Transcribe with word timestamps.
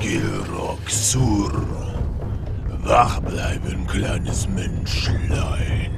Gilrock 0.00 0.88
Sur. 0.88 1.52
Wach 2.84 3.20
bleiben, 3.20 3.86
kleines 3.86 4.48
Menschlein. 4.48 5.90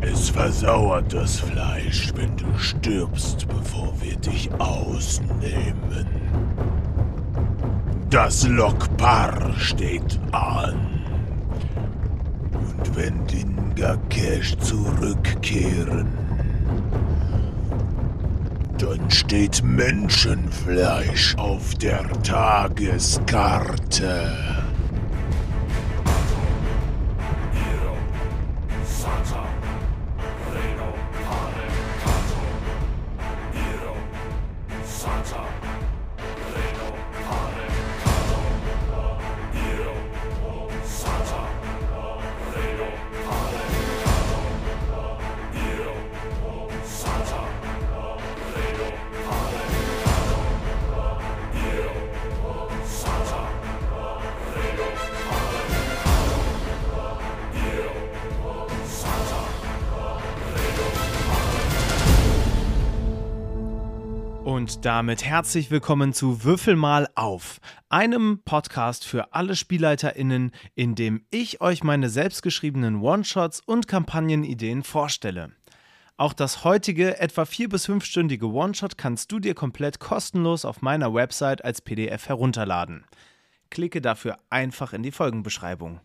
Es 0.00 0.30
versauert 0.30 1.12
das 1.12 1.40
Fleisch, 1.40 2.12
wenn 2.16 2.36
du 2.36 2.46
stirbst, 2.58 3.46
bevor 3.48 3.92
wir 4.00 4.16
dich 4.16 4.50
ausnehmen. 4.58 6.06
Das 8.10 8.46
Lokpar 8.48 9.52
steht 9.58 10.18
an. 10.32 10.74
Und 12.52 12.96
wenn 12.96 13.26
die 13.26 13.44
Ngakesh 13.44 14.56
zurückkehren, 14.58 16.15
dann 18.78 19.10
steht 19.10 19.62
Menschenfleisch 19.62 21.36
auf 21.36 21.74
der 21.76 22.10
Tageskarte. 22.22 24.55
Damit 64.86 65.24
herzlich 65.24 65.72
willkommen 65.72 66.12
zu 66.12 66.44
Würfel 66.44 66.76
mal 66.76 67.08
auf, 67.16 67.58
einem 67.88 68.42
Podcast 68.44 69.04
für 69.04 69.34
alle 69.34 69.56
SpielleiterInnen, 69.56 70.52
in 70.76 70.94
dem 70.94 71.26
ich 71.30 71.60
euch 71.60 71.82
meine 71.82 72.08
selbstgeschriebenen 72.08 73.00
One-Shots 73.00 73.62
und 73.66 73.88
Kampagnenideen 73.88 74.84
vorstelle. 74.84 75.50
Auch 76.16 76.32
das 76.32 76.62
heutige, 76.62 77.18
etwa 77.18 77.46
vier- 77.46 77.68
bis 77.68 77.86
fünfstündige 77.86 78.46
One-Shot 78.46 78.96
kannst 78.96 79.32
du 79.32 79.40
dir 79.40 79.56
komplett 79.56 79.98
kostenlos 79.98 80.64
auf 80.64 80.82
meiner 80.82 81.12
Website 81.12 81.64
als 81.64 81.80
PDF 81.80 82.28
herunterladen. 82.28 83.06
Klicke 83.70 84.00
dafür 84.00 84.38
einfach 84.50 84.92
in 84.92 85.02
die 85.02 85.10
Folgenbeschreibung. 85.10 85.98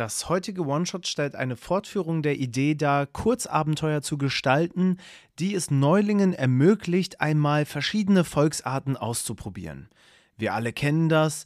Das 0.00 0.30
heutige 0.30 0.64
One-Shot 0.64 1.06
stellt 1.06 1.34
eine 1.34 1.56
Fortführung 1.56 2.22
der 2.22 2.38
Idee 2.38 2.74
dar, 2.74 3.04
Kurzabenteuer 3.04 4.00
zu 4.00 4.16
gestalten, 4.16 4.96
die 5.38 5.54
es 5.54 5.70
Neulingen 5.70 6.32
ermöglicht, 6.32 7.20
einmal 7.20 7.66
verschiedene 7.66 8.24
Volksarten 8.24 8.96
auszuprobieren. 8.96 9.90
Wir 10.38 10.54
alle 10.54 10.72
kennen 10.72 11.10
das. 11.10 11.44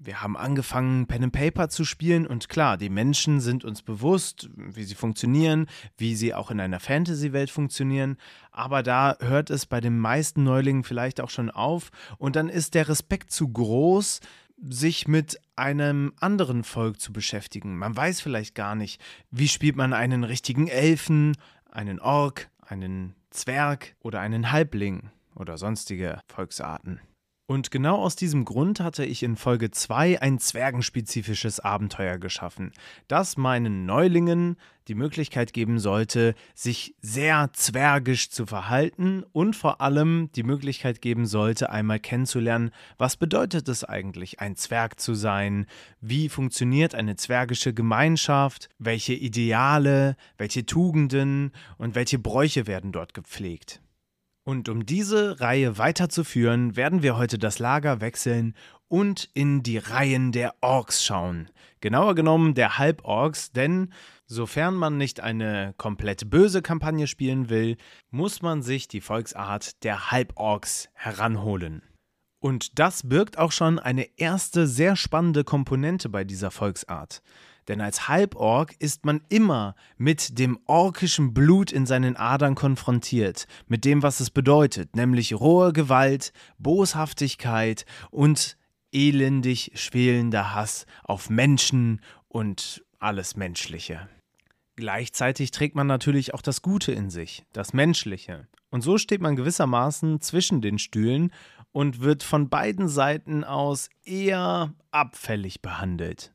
Wir 0.00 0.20
haben 0.20 0.36
angefangen, 0.36 1.06
Pen 1.06 1.22
and 1.22 1.32
Paper 1.32 1.68
zu 1.68 1.84
spielen 1.84 2.26
und 2.26 2.48
klar, 2.48 2.76
die 2.76 2.90
Menschen 2.90 3.40
sind 3.40 3.64
uns 3.64 3.82
bewusst, 3.82 4.50
wie 4.56 4.82
sie 4.82 4.96
funktionieren, 4.96 5.68
wie 5.96 6.16
sie 6.16 6.34
auch 6.34 6.50
in 6.50 6.58
einer 6.58 6.80
Fantasy-Welt 6.80 7.50
funktionieren, 7.50 8.16
aber 8.50 8.82
da 8.82 9.16
hört 9.20 9.48
es 9.48 9.64
bei 9.64 9.80
den 9.80 9.96
meisten 10.00 10.42
Neulingen 10.42 10.82
vielleicht 10.82 11.20
auch 11.20 11.30
schon 11.30 11.52
auf 11.52 11.92
und 12.18 12.34
dann 12.34 12.48
ist 12.48 12.74
der 12.74 12.88
Respekt 12.88 13.30
zu 13.30 13.46
groß, 13.46 14.18
sich 14.68 15.08
mit 15.08 15.40
einem 15.56 16.12
anderen 16.20 16.64
Volk 16.64 17.00
zu 17.00 17.12
beschäftigen. 17.12 17.76
Man 17.76 17.96
weiß 17.96 18.20
vielleicht 18.20 18.54
gar 18.54 18.74
nicht, 18.74 19.00
wie 19.30 19.48
spielt 19.48 19.76
man 19.76 19.92
einen 19.92 20.24
richtigen 20.24 20.68
Elfen, 20.68 21.36
einen 21.70 22.00
Ork, 22.00 22.48
einen 22.60 23.14
Zwerg 23.30 23.94
oder 24.00 24.20
einen 24.20 24.52
Halbling 24.52 25.10
oder 25.34 25.58
sonstige 25.58 26.20
Volksarten. 26.28 27.00
Und 27.46 27.72
genau 27.72 27.96
aus 27.96 28.14
diesem 28.14 28.44
Grund 28.44 28.78
hatte 28.78 29.04
ich 29.04 29.22
in 29.24 29.36
Folge 29.36 29.72
2 29.72 30.22
ein 30.22 30.38
zwergenspezifisches 30.38 31.58
Abenteuer 31.58 32.18
geschaffen, 32.18 32.72
das 33.08 33.36
meinen 33.36 33.84
Neulingen 33.84 34.56
die 34.88 34.94
Möglichkeit 34.94 35.52
geben 35.52 35.80
sollte, 35.80 36.34
sich 36.54 36.94
sehr 37.02 37.50
zwergisch 37.52 38.30
zu 38.30 38.46
verhalten 38.46 39.24
und 39.32 39.56
vor 39.56 39.80
allem 39.80 40.30
die 40.36 40.44
Möglichkeit 40.44 41.02
geben 41.02 41.26
sollte, 41.26 41.70
einmal 41.70 41.98
kennenzulernen, 41.98 42.70
was 42.96 43.16
bedeutet 43.16 43.68
es 43.68 43.82
eigentlich, 43.82 44.40
ein 44.40 44.56
Zwerg 44.56 45.00
zu 45.00 45.14
sein, 45.14 45.66
wie 46.00 46.28
funktioniert 46.28 46.94
eine 46.94 47.16
zwergische 47.16 47.74
Gemeinschaft, 47.74 48.68
welche 48.78 49.14
Ideale, 49.14 50.16
welche 50.38 50.64
Tugenden 50.64 51.50
und 51.76 51.96
welche 51.96 52.20
Bräuche 52.20 52.66
werden 52.68 52.92
dort 52.92 53.14
gepflegt. 53.14 53.81
Und 54.44 54.68
um 54.68 54.86
diese 54.86 55.40
Reihe 55.40 55.78
weiterzuführen, 55.78 56.74
werden 56.74 57.02
wir 57.02 57.16
heute 57.16 57.38
das 57.38 57.58
Lager 57.60 58.00
wechseln 58.00 58.54
und 58.88 59.30
in 59.34 59.62
die 59.62 59.78
Reihen 59.78 60.32
der 60.32 60.54
Orks 60.60 61.04
schauen. 61.04 61.48
Genauer 61.80 62.14
genommen 62.14 62.54
der 62.54 62.78
Halborks, 62.78 63.52
denn 63.52 63.92
sofern 64.26 64.74
man 64.74 64.96
nicht 64.96 65.20
eine 65.20 65.74
komplett 65.78 66.28
böse 66.28 66.60
Kampagne 66.60 67.06
spielen 67.06 67.48
will, 67.48 67.76
muss 68.10 68.42
man 68.42 68.62
sich 68.62 68.88
die 68.88 69.00
Volksart 69.00 69.82
der 69.84 70.10
Halborks 70.10 70.88
heranholen. 70.94 71.82
Und 72.40 72.80
das 72.80 73.08
birgt 73.08 73.38
auch 73.38 73.52
schon 73.52 73.78
eine 73.78 74.08
erste 74.18 74.66
sehr 74.66 74.96
spannende 74.96 75.44
Komponente 75.44 76.08
bei 76.08 76.24
dieser 76.24 76.50
Volksart. 76.50 77.22
Denn 77.72 77.80
als 77.80 78.06
Halborg 78.06 78.74
ist 78.80 79.06
man 79.06 79.22
immer 79.30 79.76
mit 79.96 80.38
dem 80.38 80.58
orkischen 80.66 81.32
Blut 81.32 81.72
in 81.72 81.86
seinen 81.86 82.18
Adern 82.18 82.54
konfrontiert, 82.54 83.46
mit 83.66 83.86
dem, 83.86 84.02
was 84.02 84.20
es 84.20 84.28
bedeutet, 84.28 84.94
nämlich 84.94 85.32
rohe 85.32 85.72
Gewalt, 85.72 86.34
Boshaftigkeit 86.58 87.86
und 88.10 88.58
elendig 88.92 89.72
schwelender 89.74 90.54
Hass 90.54 90.84
auf 91.02 91.30
Menschen 91.30 92.02
und 92.28 92.84
alles 92.98 93.36
Menschliche. 93.36 94.06
Gleichzeitig 94.76 95.50
trägt 95.50 95.74
man 95.74 95.86
natürlich 95.86 96.34
auch 96.34 96.42
das 96.42 96.60
Gute 96.60 96.92
in 96.92 97.08
sich, 97.08 97.46
das 97.54 97.72
Menschliche. 97.72 98.48
Und 98.68 98.82
so 98.82 98.98
steht 98.98 99.22
man 99.22 99.34
gewissermaßen 99.34 100.20
zwischen 100.20 100.60
den 100.60 100.78
Stühlen 100.78 101.32
und 101.72 102.02
wird 102.02 102.22
von 102.22 102.50
beiden 102.50 102.88
Seiten 102.88 103.44
aus 103.44 103.88
eher 104.04 104.74
abfällig 104.90 105.62
behandelt. 105.62 106.31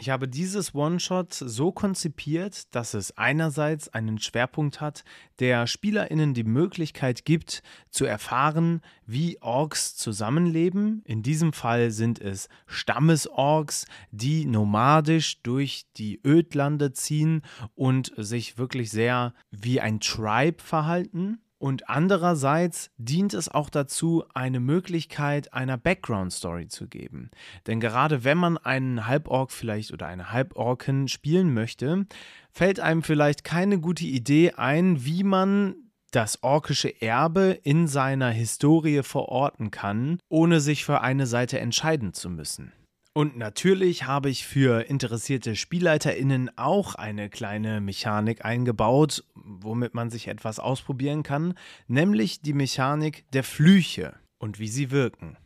Ich 0.00 0.08
habe 0.08 0.28
dieses 0.28 0.74
One-Shot 0.74 1.34
so 1.34 1.72
konzipiert, 1.72 2.74
dass 2.74 2.94
es 2.94 3.18
einerseits 3.18 3.90
einen 3.90 4.18
Schwerpunkt 4.18 4.80
hat, 4.80 5.04
der 5.40 5.66
SpielerInnen 5.66 6.32
die 6.32 6.42
Möglichkeit 6.42 7.26
gibt, 7.26 7.62
zu 7.90 8.06
erfahren, 8.06 8.80
wie 9.04 9.36
Orks 9.42 9.96
zusammenleben. 9.96 11.02
In 11.04 11.22
diesem 11.22 11.52
Fall 11.52 11.90
sind 11.90 12.18
es 12.18 12.48
Stammesorks, 12.64 13.84
die 14.10 14.46
nomadisch 14.46 15.42
durch 15.42 15.84
die 15.98 16.18
Ödlande 16.24 16.94
ziehen 16.94 17.42
und 17.74 18.10
sich 18.16 18.56
wirklich 18.56 18.90
sehr 18.90 19.34
wie 19.50 19.82
ein 19.82 20.00
Tribe 20.00 20.62
verhalten. 20.62 21.42
Und 21.60 21.90
andererseits 21.90 22.90
dient 22.96 23.34
es 23.34 23.50
auch 23.50 23.68
dazu, 23.68 24.24
eine 24.32 24.60
Möglichkeit 24.60 25.52
einer 25.52 25.76
Background-Story 25.76 26.68
zu 26.68 26.88
geben. 26.88 27.30
Denn 27.66 27.80
gerade 27.80 28.24
wenn 28.24 28.38
man 28.38 28.56
einen 28.56 29.06
Halborg 29.06 29.52
vielleicht 29.52 29.92
oder 29.92 30.06
eine 30.06 30.32
Halborken 30.32 31.06
spielen 31.06 31.52
möchte, 31.52 32.06
fällt 32.50 32.80
einem 32.80 33.02
vielleicht 33.02 33.44
keine 33.44 33.78
gute 33.78 34.06
Idee 34.06 34.52
ein, 34.52 35.04
wie 35.04 35.22
man 35.22 35.74
das 36.12 36.42
orkische 36.42 37.02
Erbe 37.02 37.58
in 37.62 37.86
seiner 37.86 38.30
Historie 38.30 39.02
verorten 39.02 39.70
kann, 39.70 40.18
ohne 40.30 40.60
sich 40.60 40.86
für 40.86 41.02
eine 41.02 41.26
Seite 41.26 41.60
entscheiden 41.60 42.14
zu 42.14 42.30
müssen. 42.30 42.72
Und 43.12 43.36
natürlich 43.36 44.04
habe 44.04 44.30
ich 44.30 44.46
für 44.46 44.88
interessierte 44.88 45.56
SpielleiterInnen 45.56 46.56
auch 46.56 46.94
eine 46.94 47.28
kleine 47.28 47.80
Mechanik 47.80 48.44
eingebaut, 48.44 49.24
womit 49.34 49.94
man 49.94 50.10
sich 50.10 50.28
etwas 50.28 50.60
ausprobieren 50.60 51.24
kann, 51.24 51.54
nämlich 51.88 52.40
die 52.40 52.52
Mechanik 52.52 53.28
der 53.32 53.42
Flüche 53.42 54.14
und 54.38 54.60
wie 54.60 54.68
sie 54.68 54.92
wirken. 54.92 55.36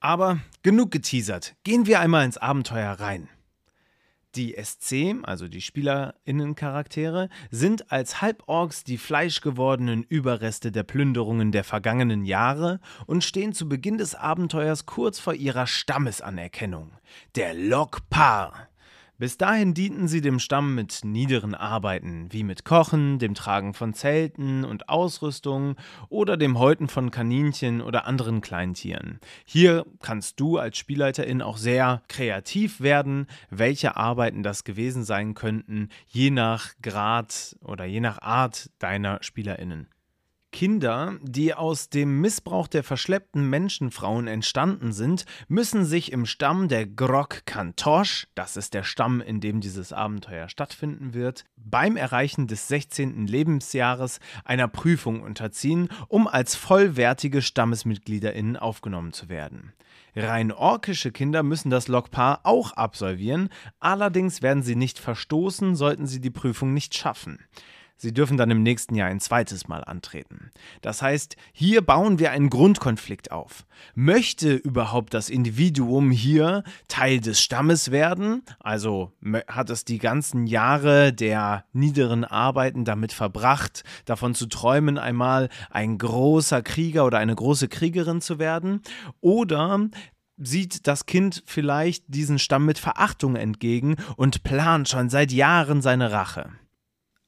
Aber 0.00 0.40
genug 0.62 0.90
geteasert, 0.90 1.54
gehen 1.62 1.86
wir 1.86 2.00
einmal 2.00 2.24
ins 2.24 2.38
Abenteuer 2.38 2.92
rein. 2.92 3.28
Die 4.34 4.54
SC, 4.62 5.16
also 5.22 5.48
die 5.48 5.62
SpielerInnen-Charaktere, 5.62 7.30
sind 7.50 7.90
als 7.90 8.20
Halborgs 8.20 8.84
die 8.84 8.98
fleischgewordenen 8.98 10.02
Überreste 10.02 10.70
der 10.70 10.82
Plünderungen 10.82 11.50
der 11.50 11.64
vergangenen 11.64 12.24
Jahre 12.24 12.80
und 13.06 13.24
stehen 13.24 13.54
zu 13.54 13.68
Beginn 13.68 13.96
des 13.96 14.14
Abenteuers 14.14 14.84
kurz 14.84 15.18
vor 15.18 15.34
ihrer 15.34 15.66
Stammesanerkennung, 15.66 16.92
der 17.36 17.54
Lokpar. 17.54 18.68
Bis 19.20 19.36
dahin 19.36 19.74
dienten 19.74 20.06
sie 20.06 20.20
dem 20.20 20.38
Stamm 20.38 20.76
mit 20.76 21.00
niederen 21.02 21.56
Arbeiten, 21.56 22.28
wie 22.30 22.44
mit 22.44 22.64
Kochen, 22.64 23.18
dem 23.18 23.34
Tragen 23.34 23.74
von 23.74 23.92
Zelten 23.92 24.64
und 24.64 24.88
Ausrüstung 24.88 25.74
oder 26.08 26.36
dem 26.36 26.56
Häuten 26.56 26.86
von 26.86 27.10
Kaninchen 27.10 27.80
oder 27.80 28.06
anderen 28.06 28.42
Kleintieren. 28.42 29.18
Hier 29.44 29.84
kannst 30.00 30.38
du 30.38 30.58
als 30.58 30.78
Spielleiterin 30.78 31.42
auch 31.42 31.56
sehr 31.56 32.00
kreativ 32.06 32.80
werden, 32.80 33.26
welche 33.50 33.96
Arbeiten 33.96 34.44
das 34.44 34.62
gewesen 34.62 35.02
sein 35.02 35.34
könnten, 35.34 35.88
je 36.06 36.30
nach 36.30 36.74
Grad 36.80 37.56
oder 37.60 37.86
je 37.86 37.98
nach 37.98 38.22
Art 38.22 38.70
deiner 38.78 39.20
Spielerinnen. 39.20 39.88
Kinder, 40.50 41.16
die 41.22 41.54
aus 41.54 41.90
dem 41.90 42.20
Missbrauch 42.20 42.68
der 42.68 42.82
verschleppten 42.82 43.48
Menschenfrauen 43.48 44.26
entstanden 44.26 44.92
sind, 44.92 45.24
müssen 45.46 45.84
sich 45.84 46.10
im 46.10 46.26
Stamm 46.26 46.68
der 46.68 46.86
Grog 46.86 47.42
Kantosh, 47.44 48.26
das 48.34 48.56
ist 48.56 48.74
der 48.74 48.82
Stamm, 48.82 49.20
in 49.20 49.40
dem 49.40 49.60
dieses 49.60 49.92
Abenteuer 49.92 50.48
stattfinden 50.48 51.12
wird, 51.12 51.44
beim 51.56 51.96
Erreichen 51.96 52.46
des 52.46 52.66
16. 52.68 53.26
Lebensjahres 53.26 54.20
einer 54.44 54.68
Prüfung 54.68 55.22
unterziehen, 55.22 55.88
um 56.08 56.26
als 56.26 56.54
vollwertige 56.54 57.42
StammesmitgliederInnen 57.42 58.56
aufgenommen 58.56 59.12
zu 59.12 59.28
werden. 59.28 59.74
Rein 60.16 60.50
orkische 60.50 61.12
Kinder 61.12 61.42
müssen 61.42 61.70
das 61.70 61.88
Lokpaar 61.88 62.40
auch 62.42 62.72
absolvieren, 62.72 63.50
allerdings 63.78 64.42
werden 64.42 64.62
sie 64.62 64.76
nicht 64.76 64.98
verstoßen, 64.98 65.76
sollten 65.76 66.06
sie 66.06 66.20
die 66.20 66.30
Prüfung 66.30 66.74
nicht 66.74 66.96
schaffen. 66.96 67.38
Sie 68.00 68.14
dürfen 68.14 68.36
dann 68.36 68.52
im 68.52 68.62
nächsten 68.62 68.94
Jahr 68.94 69.08
ein 69.08 69.18
zweites 69.18 69.66
Mal 69.66 69.82
antreten. 69.82 70.52
Das 70.82 71.02
heißt, 71.02 71.34
hier 71.52 71.82
bauen 71.82 72.20
wir 72.20 72.30
einen 72.30 72.48
Grundkonflikt 72.48 73.32
auf. 73.32 73.66
Möchte 73.96 74.54
überhaupt 74.54 75.14
das 75.14 75.28
Individuum 75.28 76.12
hier 76.12 76.62
Teil 76.86 77.18
des 77.18 77.40
Stammes 77.40 77.90
werden? 77.90 78.42
Also 78.60 79.12
hat 79.48 79.68
es 79.70 79.84
die 79.84 79.98
ganzen 79.98 80.46
Jahre 80.46 81.12
der 81.12 81.64
niederen 81.72 82.24
Arbeiten 82.24 82.84
damit 82.84 83.12
verbracht, 83.12 83.82
davon 84.04 84.36
zu 84.36 84.46
träumen, 84.46 84.96
einmal 84.96 85.48
ein 85.68 85.98
großer 85.98 86.62
Krieger 86.62 87.04
oder 87.04 87.18
eine 87.18 87.34
große 87.34 87.66
Kriegerin 87.66 88.20
zu 88.20 88.38
werden? 88.38 88.80
Oder 89.20 89.88
sieht 90.36 90.86
das 90.86 91.06
Kind 91.06 91.42
vielleicht 91.46 92.04
diesen 92.06 92.38
Stamm 92.38 92.64
mit 92.64 92.78
Verachtung 92.78 93.34
entgegen 93.34 93.96
und 94.16 94.44
plant 94.44 94.88
schon 94.88 95.10
seit 95.10 95.32
Jahren 95.32 95.82
seine 95.82 96.12
Rache? 96.12 96.50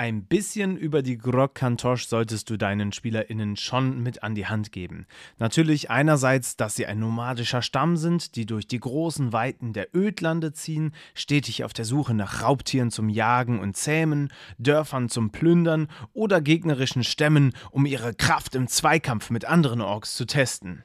Ein 0.01 0.25
bisschen 0.25 0.79
über 0.79 1.03
die 1.03 1.19
Grog 1.19 1.55
Kantosh 1.55 2.07
solltest 2.07 2.49
du 2.49 2.57
deinen 2.57 2.91
SpielerInnen 2.91 3.57
schon 3.57 4.03
mit 4.03 4.23
an 4.23 4.35
die 4.35 4.47
Hand 4.47 4.73
geben. 4.73 5.07
Natürlich 5.39 5.91
einerseits, 5.91 6.57
dass 6.57 6.75
sie 6.75 6.87
ein 6.87 6.99
nomadischer 6.99 7.61
Stamm 7.61 7.99
sind, 7.99 8.35
die 8.35 8.47
durch 8.47 8.67
die 8.67 8.81
großen 8.81 9.35
Weiten 9.35 9.75
der 9.75 9.95
Ödlande 9.95 10.55
ziehen, 10.55 10.95
stetig 11.13 11.65
auf 11.65 11.75
der 11.75 11.85
Suche 11.85 12.15
nach 12.15 12.41
Raubtieren 12.41 12.91
zum 12.91 13.11
Jagen 13.11 13.61
und 13.61 13.77
Zähmen, 13.77 14.33
Dörfern 14.57 15.11
zum 15.11 15.33
Plündern 15.33 15.89
oder 16.15 16.41
gegnerischen 16.41 17.05
Stämmen, 17.05 17.53
um 17.71 17.85
ihre 17.85 18.15
Kraft 18.15 18.55
im 18.55 18.69
Zweikampf 18.69 19.29
mit 19.29 19.45
anderen 19.45 19.83
Orks 19.83 20.15
zu 20.15 20.25
testen. 20.25 20.83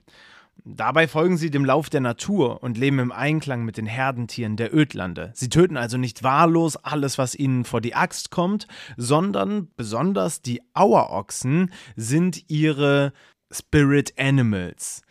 Dabei 0.64 1.08
folgen 1.08 1.38
sie 1.38 1.52
dem 1.52 1.66
Lauf 1.66 1.90
der 1.90 2.02
Natur 2.02 2.64
und 2.64 2.78
leben 2.78 3.00
im 3.00 3.12
Einklang 3.12 3.66
mit 3.66 3.78
den 3.78 3.86
Herdentieren 3.86 4.56
der 4.56 4.74
Ödlande. 4.74 5.32
Sie 5.36 5.50
töten 5.50 5.78
also 5.78 5.98
nicht 5.98 6.24
wahllos 6.24 6.76
alles, 6.78 7.18
was 7.18 7.36
ihnen 7.36 7.66
vor 7.66 7.82
die 7.82 7.94
Axt 7.94 8.32
kommt, 8.32 8.68
sondern 8.98 9.68
besonders 9.76 10.42
die 10.42 10.62
Auerochsen 10.74 11.72
sind 11.96 12.50
ihre 12.50 13.14
Spirit 13.52 14.14
Animals. 14.18 15.04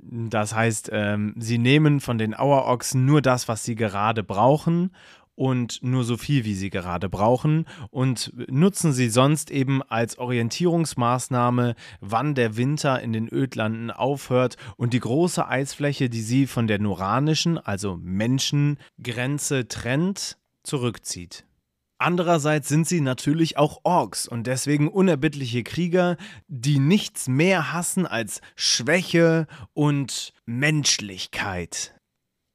Das 0.00 0.54
heißt, 0.54 0.90
ähm, 0.92 1.34
sie 1.38 1.58
nehmen 1.58 2.00
von 2.00 2.18
den 2.18 2.34
Auerochsen 2.34 3.04
nur 3.04 3.22
das, 3.22 3.48
was 3.48 3.64
sie 3.64 3.74
gerade 3.74 4.22
brauchen 4.22 4.92
und 5.34 5.82
nur 5.82 6.04
so 6.04 6.16
viel, 6.16 6.44
wie 6.44 6.54
sie 6.54 6.70
gerade 6.70 7.08
brauchen 7.08 7.66
und 7.90 8.32
nutzen 8.50 8.92
sie 8.92 9.08
sonst 9.08 9.50
eben 9.50 9.82
als 9.82 10.18
Orientierungsmaßnahme, 10.18 11.74
wann 12.00 12.34
der 12.34 12.56
Winter 12.56 13.00
in 13.00 13.12
den 13.12 13.28
Ödlanden 13.32 13.90
aufhört 13.90 14.56
und 14.76 14.92
die 14.92 15.00
große 15.00 15.46
Eisfläche, 15.46 16.08
die 16.10 16.22
sie 16.22 16.46
von 16.46 16.66
der 16.66 16.78
noranischen, 16.78 17.58
also 17.58 17.98
Menschengrenze 18.00 19.68
trennt, 19.68 20.38
zurückzieht. 20.62 21.44
Andererseits 21.98 22.68
sind 22.68 22.88
sie 22.88 23.00
natürlich 23.00 23.58
auch 23.58 23.78
Orks 23.84 24.26
und 24.26 24.48
deswegen 24.48 24.88
unerbittliche 24.88 25.62
Krieger, 25.62 26.16
die 26.48 26.80
nichts 26.80 27.28
mehr 27.28 27.72
hassen 27.72 28.06
als 28.06 28.40
Schwäche 28.56 29.46
und 29.72 30.32
Menschlichkeit. 30.44 31.94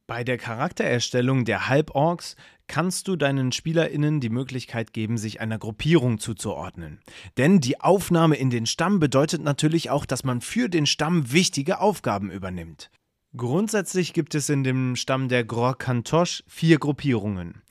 Bei 0.05 0.25
der 0.25 0.37
Charaktererstellung 0.37 1.45
der 1.45 1.69
Halborks 1.69 2.35
kannst 2.67 3.07
du 3.07 3.15
deinen 3.15 3.51
SpielerInnen 3.51 4.19
die 4.19 4.29
Möglichkeit 4.29 4.93
geben, 4.93 5.17
sich 5.17 5.41
einer 5.41 5.57
Gruppierung 5.57 6.19
zuzuordnen. 6.19 6.99
Denn 7.37 7.59
die 7.59 7.79
Aufnahme 7.81 8.35
in 8.35 8.49
den 8.49 8.65
Stamm 8.65 8.99
bedeutet 8.99 9.41
natürlich 9.41 9.89
auch, 9.89 10.05
dass 10.05 10.23
man 10.23 10.41
für 10.41 10.69
den 10.69 10.85
Stamm 10.85 11.31
wichtige 11.31 11.79
Aufgaben 11.79 12.31
übernimmt. 12.31 12.91
Grundsätzlich 13.35 14.13
gibt 14.13 14.35
es 14.35 14.49
in 14.49 14.63
dem 14.63 14.95
Stamm 14.95 15.27
der 15.27 15.43
Gror-Kantosh 15.43 16.43
vier 16.47 16.79
Gruppierungen. 16.79 17.61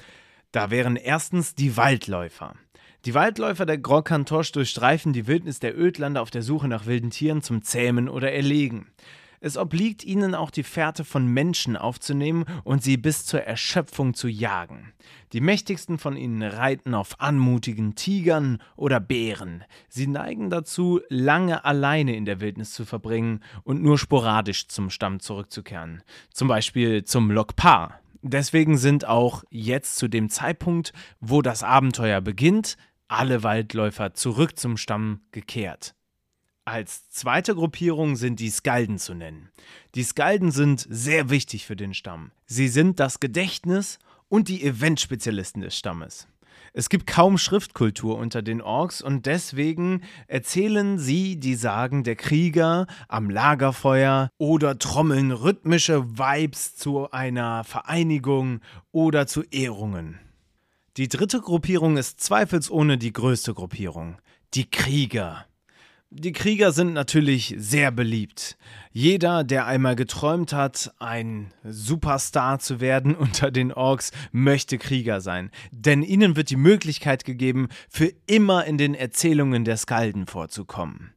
Da 0.53 0.71
wären 0.71 0.97
erstens 0.97 1.55
die 1.55 1.77
Waldläufer. 1.77 2.55
Die 3.05 3.15
Waldläufer 3.15 3.67
der 3.67 3.79
Gror-Kantosh 3.79 4.53
durchstreifen 4.53 5.13
die 5.13 5.27
Wildnis 5.27 5.61
der 5.61 5.79
Ödlande 5.79 6.21
auf 6.21 6.31
der 6.31 6.43
Suche 6.43 6.69
nach 6.69 6.87
wilden 6.87 7.11
Tieren 7.11 7.43
zum 7.43 7.63
Zähmen 7.63 8.09
oder 8.09 8.33
Erlegen. 8.33 8.89
Es 9.41 9.57
obliegt 9.57 10.05
ihnen 10.05 10.35
auch 10.35 10.51
die 10.51 10.63
Fährte 10.63 11.05
von 11.05 11.27
Menschen 11.27 11.77
aufzunehmen 11.77 12.45
und 12.65 12.83
sie 12.83 12.97
bis 12.97 13.25
zur 13.25 13.43
Erschöpfung 13.43 14.15
zu 14.15 14.29
jagen. 14.29 14.93
Die 15.33 15.41
mächtigsten 15.41 15.99
von 15.99 16.17
ihnen 16.17 16.43
reiten 16.43 16.95
auf 16.95 17.21
anmutigen 17.21 17.95
Tigern 17.95 18.63
oder 18.77 19.01
Bären. 19.01 19.65
Sie 19.89 20.07
neigen 20.07 20.51
dazu, 20.51 21.01
lange 21.09 21.65
alleine 21.65 22.17
in 22.17 22.25
der 22.25 22.41
Wildnis 22.41 22.73
zu 22.73 22.85
verbringen 22.85 23.41
und 23.65 23.83
nur 23.83 23.99
sporadisch 23.99 24.69
zum 24.69 24.91
Stamm 24.91 25.21
zurückzukehren. 25.21 26.03
Zum 26.31 26.49
Beispiel 26.49 27.05
zum 27.05 27.31
Lokpar. 27.31 28.01
Deswegen 28.23 28.79
sind 28.79 29.05
auch 29.05 29.45
jetzt 29.51 29.97
zu 29.97 30.09
dem 30.09 30.29
Zeitpunkt, 30.31 30.93
wo 31.21 31.43
das 31.43 31.63
Abenteuer 31.63 32.21
beginnt, 32.21 32.77
alle 33.09 33.43
Waldläufer 33.43 34.15
zurück 34.15 34.59
zum 34.59 34.77
Stamm 34.77 35.21
gekehrt. 35.31 35.96
Als 36.69 37.09
zweite 37.11 37.55
Gruppierung 37.55 38.17
sind 38.17 38.41
die 38.41 38.51
Skalden 38.51 38.99
zu 38.99 39.15
nennen. 39.15 39.51
Die 39.95 40.03
Skalden 40.03 40.51
sind 40.51 40.85
sehr 40.91 41.31
wichtig 41.31 41.65
für 41.65 41.77
den 41.77 41.95
Stamm. 41.95 42.33
Sie 42.47 42.67
sind 42.67 42.99
das 42.99 43.21
Gedächtnis 43.21 44.01
und 44.29 44.49
die 44.49 44.65
Eventspezialisten 44.65 45.63
des 45.63 45.79
Stammes. 45.79 46.27
Es 46.73 46.89
gibt 46.89 47.07
kaum 47.07 47.39
Schriftkultur 47.39 48.19
unter 48.19 48.43
den 48.43 48.61
Orks 48.61 49.01
und 49.01 49.27
deswegen 49.27 50.03
erzählen 50.27 50.99
sie 50.99 51.39
die 51.39 51.55
Sagen 51.55 52.03
der 52.03 52.17
Krieger 52.17 52.89
am 53.07 53.31
Lagerfeuer 53.31 54.31
oder 54.37 54.77
trommeln 54.77 55.31
rhythmische 55.31 56.19
Vibes 56.19 56.75
zu 56.75 57.13
einer 57.13 57.63
Vereinigung 57.63 58.61
oder 58.91 59.29
zu 59.29 59.45
Ehrungen. 59.53 60.19
Die 60.97 61.07
dritte 61.07 61.41
Gruppierung 61.41 61.97
ist 61.97 62.21
zweifelsohne 62.21 62.99
die 62.99 63.13
größte 63.13 63.55
Gruppierung, 63.55 64.17
die 64.55 64.69
Krieger. 64.69 65.47
Die 66.11 66.33
Krieger 66.33 66.71
sind 66.71 66.93
natürlich 66.93 67.57
sehr 67.59 67.91
beliebt. 67.91 68.57
Jeder, 68.93 69.43
der 69.43 69.67
einmal 69.67 69.97
geträumt 69.97 70.53
hat, 70.53 70.95
ein 71.01 71.53
Superstar 71.65 72.61
zu 72.61 72.81
werden 72.81 73.15
unter 73.17 73.51
den 73.51 73.73
Orks, 73.73 74.13
möchte 74.31 74.79
Krieger 74.79 75.21
sein. 75.21 75.51
Denn 75.73 76.03
ihnen 76.03 76.37
wird 76.37 76.51
die 76.51 76.57
Möglichkeit 76.57 77.25
gegeben, 77.25 77.69
für 77.89 78.13
immer 78.27 78.67
in 78.67 78.79
den 78.79 78.95
Erzählungen 78.95 79.65
der 79.65 79.77
Skalden 79.77 80.27
vorzukommen. 80.27 81.13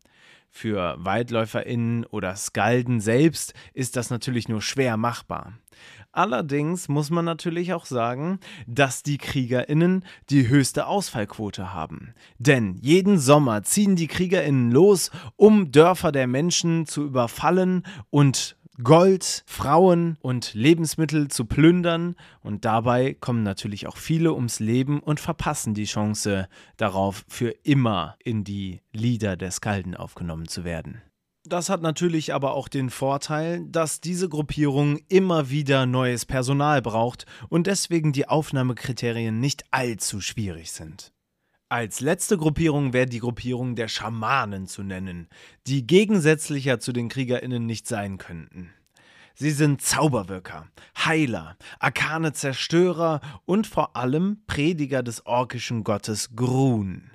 Für 0.59 0.97
WaldläuferInnen 0.99 2.03
oder 2.03 2.35
Skalden 2.35 2.99
selbst 2.99 3.53
ist 3.73 3.95
das 3.95 4.09
natürlich 4.09 4.49
nur 4.49 4.61
schwer 4.61 4.97
machbar. 4.97 5.53
Allerdings 6.11 6.89
muss 6.89 7.11
man 7.11 7.23
natürlich 7.23 7.71
auch 7.71 7.85
sagen, 7.85 8.41
dass 8.67 9.01
die 9.01 9.17
KriegerInnen 9.17 10.03
die 10.29 10.49
höchste 10.49 10.87
Ausfallquote 10.87 11.73
haben. 11.73 12.13
Denn 12.39 12.75
jeden 12.81 13.19
Sommer 13.19 13.63
ziehen 13.63 13.95
die 13.95 14.07
KriegerInnen 14.07 14.69
los, 14.69 15.11
um 15.37 15.71
Dörfer 15.71 16.11
der 16.11 16.27
Menschen 16.27 16.85
zu 16.85 17.05
überfallen 17.05 17.83
und 18.09 18.57
Gold, 18.81 19.43
Frauen 19.45 20.17
und 20.21 20.53
Lebensmittel 20.53 21.27
zu 21.27 21.43
plündern 21.43 22.15
und 22.41 22.63
dabei 22.63 23.13
kommen 23.13 23.43
natürlich 23.43 23.87
auch 23.87 23.97
viele 23.97 24.33
ums 24.33 24.61
Leben 24.61 25.01
und 25.01 25.19
verpassen 25.19 25.73
die 25.73 25.83
Chance 25.83 26.47
darauf, 26.77 27.25
für 27.27 27.49
immer 27.63 28.15
in 28.23 28.45
die 28.45 28.79
Lieder 28.93 29.35
der 29.35 29.51
Skalden 29.51 29.95
aufgenommen 29.95 30.47
zu 30.47 30.63
werden. 30.63 31.01
Das 31.43 31.69
hat 31.69 31.81
natürlich 31.81 32.33
aber 32.33 32.53
auch 32.53 32.69
den 32.69 32.89
Vorteil, 32.89 33.65
dass 33.67 33.99
diese 33.99 34.29
Gruppierung 34.29 34.99
immer 35.09 35.49
wieder 35.49 35.85
neues 35.85 36.25
Personal 36.25 36.81
braucht 36.81 37.25
und 37.49 37.67
deswegen 37.67 38.13
die 38.13 38.29
Aufnahmekriterien 38.29 39.41
nicht 39.41 39.65
allzu 39.71 40.21
schwierig 40.21 40.71
sind. 40.71 41.11
Als 41.71 41.99
letzte 41.99 42.35
Gruppierung 42.35 42.93
wäre 42.93 43.05
die 43.05 43.19
Gruppierung 43.19 43.75
der 43.75 43.87
Schamanen 43.87 44.65
zu 44.65 44.81
nennen, 44.81 45.27
die 45.67 45.85
gegensätzlicher 45.85 46.79
zu 46.79 46.91
den 46.91 47.09
KriegerInnen 47.09 47.63
nicht 47.63 47.87
sein 47.87 48.17
könnten. 48.17 48.71
Sie 49.35 49.51
sind 49.51 49.79
Zauberwirker, 49.79 50.67
Heiler, 50.97 51.57
arkane 51.77 52.33
Zerstörer 52.33 53.21
und 53.45 53.67
vor 53.67 53.95
allem 53.95 54.41
Prediger 54.47 55.03
des 55.03 55.27
orkischen 55.27 55.83
Gottes 55.83 56.35
Grun. 56.35 57.11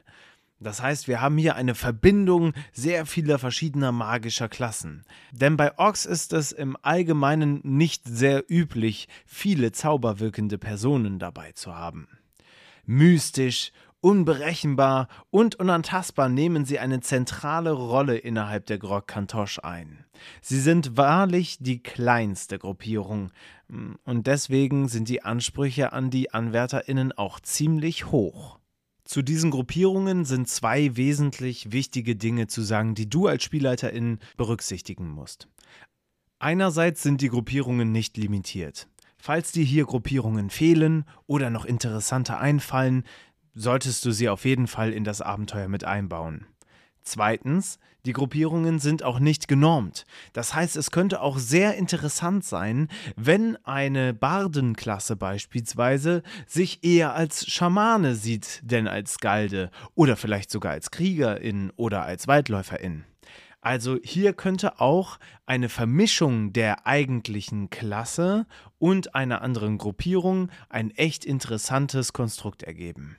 Das 0.61 0.81
heißt, 0.81 1.09
wir 1.09 1.21
haben 1.21 1.37
hier 1.37 1.57
eine 1.57 1.75
Verbindung 1.75 2.53
sehr 2.73 3.07
vieler 3.07 3.41
verschiedener 3.41 3.91
magischer 3.91 4.49
Klassen. 4.49 5.03
Denn 5.33 5.57
bei 5.57 5.77
Orks 5.81 6.07
ist 6.07 6.33
es 6.33 6.53
im 6.53 6.77
Allgemeinen 6.81 7.61
nicht 7.65 8.05
sehr 8.07 8.45
üblich, 8.49 9.09
viele 9.27 9.73
zauberwirkende 9.73 10.59
Personen 10.59 11.19
dabei 11.19 11.51
zu 11.51 11.75
haben. 11.75 12.07
Mystisch, 12.87 13.73
unberechenbar 14.05 15.09
und 15.31 15.55
unantastbar 15.55 16.29
nehmen 16.29 16.67
sie 16.67 16.79
eine 16.79 17.01
zentrale 17.01 17.73
Rolle 17.73 18.19
innerhalb 18.19 18.67
der 18.67 18.77
Grog 18.77 19.07
Kantosh 19.07 19.61
ein. 19.61 20.05
Sie 20.43 20.61
sind 20.61 20.99
wahrlich 20.99 21.57
die 21.59 21.83
kleinste 21.83 22.59
Gruppierung 22.59 23.31
und 24.05 24.27
deswegen 24.27 24.89
sind 24.89 25.09
die 25.09 25.23
Ansprüche 25.23 25.95
an 25.95 26.11
die 26.11 26.35
AnwärterInnen 26.35 27.13
auch 27.13 27.41
ziemlich 27.41 28.11
hoch. 28.11 28.59
Zu 29.05 29.23
diesen 29.23 29.51
Gruppierungen 29.51 30.27
sind 30.27 30.51
zwei 30.51 30.97
wesentlich 30.99 31.73
wichtige 31.73 32.15
Dinge 32.15 32.47
zu 32.47 32.61
sagen, 32.61 32.95
die 32.95 33.09
du 33.09 33.27
als 33.27 33.43
Spielleiterin 33.43 34.19
berücksichtigen 34.37 35.09
musst. 35.09 35.49
Einerseits 36.39 37.03
sind 37.03 37.23
die 37.23 37.31
Gruppierungen 37.31 37.91
nicht 37.91 38.19
limitiert. 38.19 38.87
Falls 39.17 39.53
dir 39.53 39.65
hier 39.65 39.87
Gruppierungen 39.87 40.51
fehlen 40.51 41.07
oder 41.27 41.49
noch 41.49 41.65
interessanter 41.65 42.39
einfallen, 42.39 43.05
solltest 43.55 44.05
du 44.05 44.11
sie 44.11 44.29
auf 44.29 44.45
jeden 44.45 44.67
Fall 44.67 44.93
in 44.93 45.05
das 45.05 45.21
Abenteuer 45.21 45.69
mit 45.69 45.85
einbauen. 45.85 46.47
Zweitens, 47.03 47.79
die 48.07 48.13
Gruppierungen 48.13 48.79
sind 48.79 49.03
auch 49.03 49.19
nicht 49.19 49.49
genormt. 49.49 50.05
Das 50.33 50.55
heißt, 50.55 50.77
es 50.77 50.91
könnte 50.91 51.23
auch 51.23 51.39
sehr 51.39 51.77
interessant 51.77 52.45
sein, 52.45 52.89
wenn 53.17 53.57
eine 53.65 54.13
Bardenklasse 54.13 55.17
beispielsweise 55.17 56.23
sich 56.47 56.85
eher 56.85 57.15
als 57.15 57.47
Schamane 57.47 58.15
sieht, 58.15 58.61
denn 58.63 58.89
als 58.89 59.19
Galde 59.19 59.71
oder 59.95 60.17
vielleicht 60.17 60.51
sogar 60.51 60.73
als 60.73 60.91
Kriegerin 60.91 61.73
oder 61.77 62.03
als 62.03 62.29
Waldläuferin. 62.29 63.05
Also 63.63 63.99
hier 64.03 64.35
könnte 64.35 64.81
auch 64.81 65.19
eine 65.47 65.71
Vermischung 65.71 66.53
der 66.53 66.87
eigentlichen 66.87 67.71
Klasse 67.71 68.47
und 68.79 69.15
einer 69.15 69.41
anderen 69.41 69.79
Gruppierung 69.79 70.51
ein 70.69 70.91
echt 70.91 71.25
interessantes 71.25 72.13
Konstrukt 72.13 72.63
ergeben. 72.63 73.17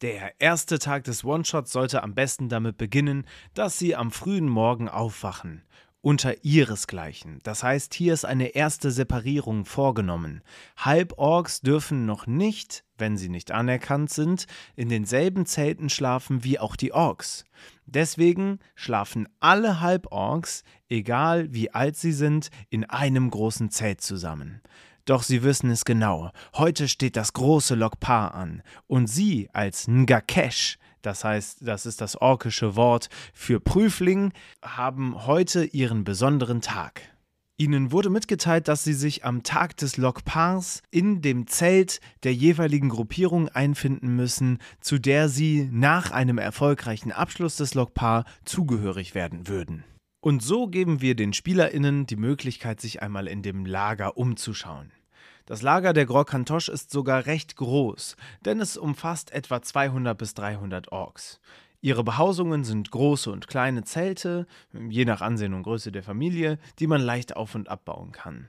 Der 0.00 0.40
erste 0.40 0.78
Tag 0.78 1.04
des 1.04 1.24
One-Shots 1.24 1.70
sollte 1.70 2.02
am 2.02 2.14
besten 2.14 2.48
damit 2.48 2.76
beginnen, 2.76 3.26
dass 3.54 3.78
Sie 3.78 3.94
am 3.94 4.10
frühen 4.10 4.48
Morgen 4.48 4.88
aufwachen. 4.88 5.62
Unter 6.00 6.44
ihresgleichen. 6.44 7.38
Das 7.44 7.62
heißt, 7.62 7.94
hier 7.94 8.12
ist 8.12 8.26
eine 8.26 8.48
erste 8.48 8.90
Separierung 8.90 9.64
vorgenommen. 9.64 10.42
Halborgs 10.76 11.62
dürfen 11.62 12.04
noch 12.04 12.26
nicht, 12.26 12.84
wenn 12.98 13.16
sie 13.16 13.30
nicht 13.30 13.52
anerkannt 13.52 14.10
sind, 14.10 14.46
in 14.76 14.90
denselben 14.90 15.46
Zelten 15.46 15.88
schlafen 15.88 16.44
wie 16.44 16.58
auch 16.58 16.76
die 16.76 16.92
Orks. 16.92 17.46
Deswegen 17.86 18.58
schlafen 18.74 19.26
alle 19.40 19.80
Halborgs, 19.80 20.62
egal 20.90 21.54
wie 21.54 21.70
alt 21.70 21.96
sie 21.96 22.12
sind, 22.12 22.50
in 22.68 22.84
einem 22.84 23.30
großen 23.30 23.70
Zelt 23.70 24.02
zusammen. 24.02 24.60
Doch 25.04 25.22
sie 25.22 25.42
wissen 25.42 25.70
es 25.70 25.84
genau. 25.84 26.30
Heute 26.54 26.88
steht 26.88 27.16
das 27.16 27.32
große 27.34 27.74
Lokpar 27.74 28.34
an. 28.34 28.62
Und 28.86 29.06
sie 29.06 29.48
als 29.52 29.86
Ngakesh, 29.86 30.78
das 31.02 31.24
heißt, 31.24 31.58
das 31.60 31.84
ist 31.84 32.00
das 32.00 32.16
orkische 32.16 32.76
Wort 32.76 33.08
für 33.34 33.60
Prüfling, 33.60 34.32
haben 34.62 35.26
heute 35.26 35.64
ihren 35.64 36.04
besonderen 36.04 36.62
Tag. 36.62 37.02
Ihnen 37.56 37.92
wurde 37.92 38.10
mitgeteilt, 38.10 38.66
dass 38.66 38.82
Sie 38.82 38.94
sich 38.94 39.24
am 39.24 39.44
Tag 39.44 39.76
des 39.76 39.96
Lokpars 39.96 40.82
in 40.90 41.22
dem 41.22 41.46
Zelt 41.46 42.00
der 42.24 42.34
jeweiligen 42.34 42.88
Gruppierung 42.88 43.48
einfinden 43.48 44.16
müssen, 44.16 44.58
zu 44.80 44.98
der 44.98 45.28
Sie 45.28 45.68
nach 45.70 46.10
einem 46.10 46.38
erfolgreichen 46.38 47.12
Abschluss 47.12 47.54
des 47.56 47.74
Lokpar 47.74 48.24
zugehörig 48.44 49.14
werden 49.14 49.46
würden. 49.46 49.84
Und 50.24 50.42
so 50.42 50.68
geben 50.68 51.02
wir 51.02 51.16
den 51.16 51.34
SpielerInnen 51.34 52.06
die 52.06 52.16
Möglichkeit, 52.16 52.80
sich 52.80 53.02
einmal 53.02 53.28
in 53.28 53.42
dem 53.42 53.66
Lager 53.66 54.16
umzuschauen. 54.16 54.90
Das 55.44 55.60
Lager 55.60 55.92
der 55.92 56.06
Kantosh 56.06 56.70
ist 56.70 56.90
sogar 56.90 57.26
recht 57.26 57.56
groß, 57.56 58.16
denn 58.42 58.58
es 58.58 58.78
umfasst 58.78 59.34
etwa 59.34 59.60
200 59.60 60.16
bis 60.16 60.32
300 60.32 60.92
Orks. 60.92 61.40
Ihre 61.82 62.04
Behausungen 62.04 62.64
sind 62.64 62.90
große 62.90 63.30
und 63.30 63.48
kleine 63.48 63.84
Zelte, 63.84 64.46
je 64.72 65.04
nach 65.04 65.20
Ansehen 65.20 65.52
und 65.52 65.64
Größe 65.64 65.92
der 65.92 66.02
Familie, 66.02 66.58
die 66.78 66.86
man 66.86 67.02
leicht 67.02 67.36
auf- 67.36 67.54
und 67.54 67.68
abbauen 67.68 68.12
kann. 68.12 68.48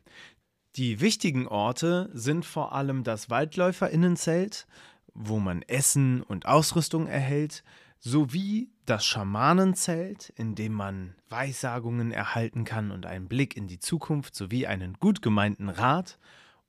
Die 0.77 1.01
wichtigen 1.01 1.45
Orte 1.45 2.09
sind 2.13 2.45
vor 2.45 2.71
allem 2.71 3.03
das 3.03 3.29
Waldläuferinnenzelt, 3.29 4.65
wo 5.13 5.39
man 5.39 5.61
Essen 5.61 6.21
und 6.21 6.45
Ausrüstung 6.45 7.07
erhält, 7.07 7.65
sowie 8.05 8.69
das 8.85 9.03
Schamanenzelt, 9.03 10.29
in 10.35 10.53
dem 10.53 10.73
man 10.73 11.15
Weissagungen 11.27 12.11
erhalten 12.11 12.63
kann 12.63 12.91
und 12.91 13.07
einen 13.07 13.27
Blick 13.27 13.57
in 13.57 13.67
die 13.67 13.79
Zukunft 13.79 14.35
sowie 14.35 14.67
einen 14.67 14.93
gut 14.99 15.23
gemeinten 15.23 15.69
Rat 15.69 16.19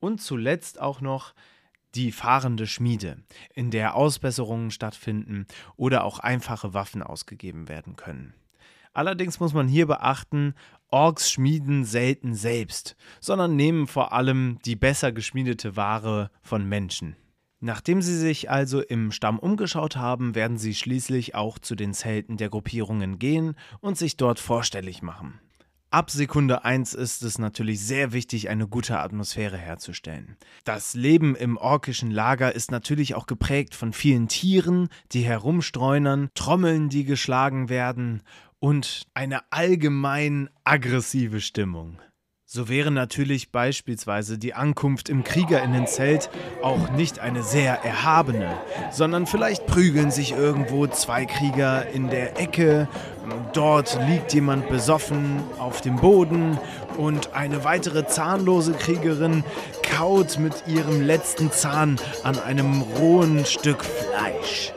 und 0.01 0.23
zuletzt 0.23 0.81
auch 0.81 1.03
noch 1.03 1.35
die 1.95 2.11
fahrende 2.11 2.67
Schmiede, 2.67 3.19
in 3.55 3.71
der 3.71 3.97
Ausbesserungen 3.97 4.71
stattfinden 4.71 5.47
oder 5.77 6.05
auch 6.05 6.21
einfache 6.21 6.73
Waffen 6.73 7.03
ausgegeben 7.03 7.69
werden 7.69 7.97
können. 7.97 8.33
Allerdings 8.95 9.39
muss 9.39 9.53
man 9.53 9.69
hier 9.69 9.87
beachten, 9.87 10.55
Orks 10.89 11.31
schmieden 11.31 11.85
selten 11.85 12.35
selbst, 12.35 12.97
sondern 13.21 13.57
nehmen 13.57 13.89
vor 13.89 14.15
allem 14.15 14.59
die 14.65 14.77
besser 14.77 15.13
geschmiedete 15.13 15.77
Ware 15.77 16.31
von 16.41 16.67
Menschen. 16.67 17.15
Nachdem 17.61 18.03
sie 18.03 18.17
sich 18.17 18.51
also 18.51 18.83
im 18.83 19.13
Stamm 19.13 19.39
umgeschaut 19.39 19.97
haben, 19.97 20.35
werden 20.35 20.59
sie 20.59 20.75
schließlich 20.75 21.35
auch 21.35 21.59
zu 21.59 21.75
den 21.75 21.95
Zelten 21.95 22.37
der 22.37 22.51
Gruppierungen 22.51 23.19
gehen 23.19 23.57
und 23.81 23.97
sich 23.97 24.17
dort 24.17 24.39
vorstellig 24.39 25.03
machen. 25.03 25.41
Ab 25.91 26.11
Sekunde 26.11 26.65
1 26.65 26.93
ist 26.95 27.23
es 27.23 27.39
natürlich 27.39 27.81
sehr 27.81 28.13
wichtig, 28.13 28.51
eine 28.51 28.67
gute 28.69 28.99
Atmosphäre 28.99 29.57
herzustellen. 29.57 30.37
Das 30.65 30.95
Leben 30.95 31.35
im 31.37 31.57
orkischen 31.57 32.11
Lager 32.11 32.55
ist 32.55 32.71
natürlich 32.71 33.15
auch 33.15 33.27
geprägt 33.27 33.75
von 33.75 33.93
vielen 33.93 34.29
Tieren, 34.29 34.89
die 35.13 35.23
herumstreunern, 35.23 36.29
Trommeln, 36.35 36.91
die 36.91 37.05
geschlagen 37.05 37.71
werden 37.71 38.23
und 38.59 39.07
eine 39.15 39.41
allgemein 39.51 40.51
aggressive 40.65 41.41
Stimmung. 41.41 41.99
So 42.57 42.71
wäre 42.71 42.91
natürlich 42.91 43.51
beispielsweise 43.51 44.39
die 44.39 44.55
Ankunft 44.55 45.11
im 45.11 45.25
Kriegerinnenzelt 45.25 46.31
auch 46.63 46.91
nicht 46.93 47.19
eine 47.19 47.43
sehr 47.43 47.85
erhabene, 47.85 48.57
sondern 48.91 49.27
vielleicht 49.27 49.67
prügeln 49.67 50.11
sich 50.11 50.33
irgendwo 50.33 50.87
zwei 50.87 51.27
Krieger 51.27 51.87
in 51.91 52.09
der 52.09 52.41
Ecke, 52.41 52.89
dort 53.53 53.99
liegt 54.09 54.33
jemand 54.33 54.71
besoffen 54.71 55.43
auf 55.59 55.83
dem 55.83 55.97
Boden 55.97 56.59
und 56.97 57.35
eine 57.35 57.63
weitere 57.63 58.07
zahnlose 58.07 58.73
Kriegerin 58.73 59.45
kaut 59.83 60.39
mit 60.39 60.55
ihrem 60.67 61.03
letzten 61.03 61.53
Zahn 61.53 62.01
an 62.23 62.39
einem 62.39 62.81
rohen 62.81 63.45
Stück 63.45 63.85
Fleisch. 63.85 64.73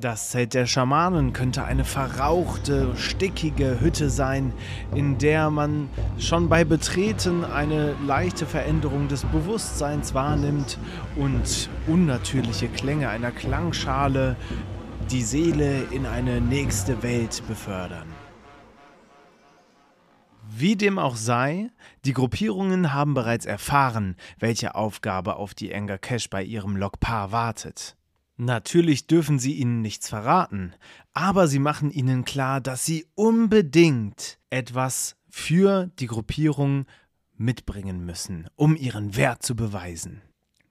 Das 0.00 0.30
Zelt 0.30 0.54
der 0.54 0.66
Schamanen 0.66 1.32
könnte 1.32 1.64
eine 1.64 1.84
verrauchte, 1.84 2.94
stickige 2.96 3.80
Hütte 3.80 4.10
sein, 4.10 4.52
in 4.94 5.18
der 5.18 5.50
man 5.50 5.88
schon 6.20 6.48
bei 6.48 6.62
Betreten 6.62 7.42
eine 7.42 7.96
leichte 8.06 8.46
Veränderung 8.46 9.08
des 9.08 9.24
Bewusstseins 9.24 10.14
wahrnimmt 10.14 10.78
und 11.16 11.68
unnatürliche 11.88 12.68
Klänge 12.68 13.08
einer 13.08 13.32
Klangschale 13.32 14.36
die 15.10 15.22
Seele 15.22 15.82
in 15.90 16.06
eine 16.06 16.40
nächste 16.40 17.02
Welt 17.02 17.42
befördern. 17.48 18.06
Wie 20.48 20.76
dem 20.76 21.00
auch 21.00 21.16
sei, 21.16 21.70
die 22.04 22.12
Gruppierungen 22.12 22.94
haben 22.94 23.14
bereits 23.14 23.46
erfahren, 23.46 24.14
welche 24.38 24.76
Aufgabe 24.76 25.36
auf 25.36 25.54
die 25.54 25.72
Enger 25.72 25.98
Cash 25.98 26.30
bei 26.30 26.44
ihrem 26.44 26.76
Lokpar 26.76 27.32
wartet. 27.32 27.97
Natürlich 28.40 29.08
dürfen 29.08 29.40
sie 29.40 29.54
ihnen 29.54 29.80
nichts 29.80 30.08
verraten, 30.08 30.72
aber 31.12 31.48
sie 31.48 31.58
machen 31.58 31.90
ihnen 31.90 32.24
klar, 32.24 32.60
dass 32.60 32.84
sie 32.84 33.04
unbedingt 33.16 34.38
etwas 34.48 35.16
für 35.28 35.90
die 35.98 36.06
Gruppierung 36.06 36.86
mitbringen 37.36 38.04
müssen, 38.04 38.48
um 38.54 38.76
ihren 38.76 39.16
Wert 39.16 39.42
zu 39.42 39.56
beweisen. 39.56 40.22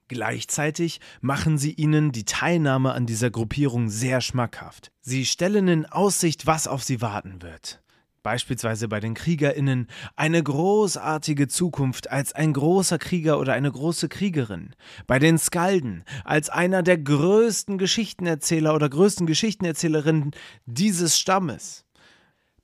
Gleichzeitig 0.08 1.00
machen 1.20 1.58
sie 1.58 1.72
ihnen 1.72 2.10
die 2.10 2.24
Teilnahme 2.24 2.92
an 2.92 3.04
dieser 3.04 3.30
Gruppierung 3.30 3.90
sehr 3.90 4.22
schmackhaft. 4.22 4.90
Sie 5.02 5.26
stellen 5.26 5.68
in 5.68 5.84
Aussicht, 5.84 6.46
was 6.46 6.66
auf 6.66 6.82
sie 6.82 7.02
warten 7.02 7.42
wird 7.42 7.82
beispielsweise 8.28 8.88
bei 8.88 9.00
den 9.00 9.14
Kriegerinnen, 9.14 9.86
eine 10.14 10.42
großartige 10.42 11.48
Zukunft 11.48 12.10
als 12.10 12.34
ein 12.34 12.52
großer 12.52 12.98
Krieger 12.98 13.38
oder 13.38 13.54
eine 13.54 13.72
große 13.72 14.10
Kriegerin, 14.10 14.74
bei 15.06 15.18
den 15.18 15.38
Skalden 15.38 16.04
als 16.24 16.50
einer 16.50 16.82
der 16.82 16.98
größten 16.98 17.78
Geschichtenerzähler 17.78 18.74
oder 18.74 18.90
größten 18.90 19.26
Geschichtenerzählerinnen 19.26 20.32
dieses 20.66 21.18
Stammes, 21.18 21.86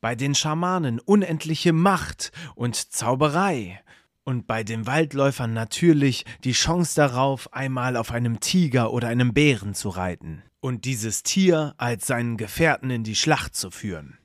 bei 0.02 0.14
den 0.14 0.34
Schamanen 0.34 1.00
unendliche 1.00 1.72
Macht 1.72 2.30
und 2.54 2.76
Zauberei. 2.92 3.80
Und 4.22 4.46
bei 4.46 4.64
den 4.64 4.86
Waldläufern 4.86 5.54
natürlich 5.54 6.26
die 6.44 6.52
Chance 6.52 6.94
darauf, 6.94 7.50
einmal 7.54 7.96
auf 7.96 8.10
einem 8.10 8.40
Tiger 8.40 8.92
oder 8.92 9.08
einem 9.08 9.32
Bären 9.32 9.72
zu 9.72 9.88
reiten. 9.88 10.42
Und 10.60 10.84
dieses 10.84 11.22
Tier 11.22 11.74
als 11.78 12.06
seinen 12.06 12.36
Gefährten 12.36 12.90
in 12.90 13.02
die 13.02 13.16
Schlacht 13.16 13.54
zu 13.54 13.70
führen. 13.70 14.18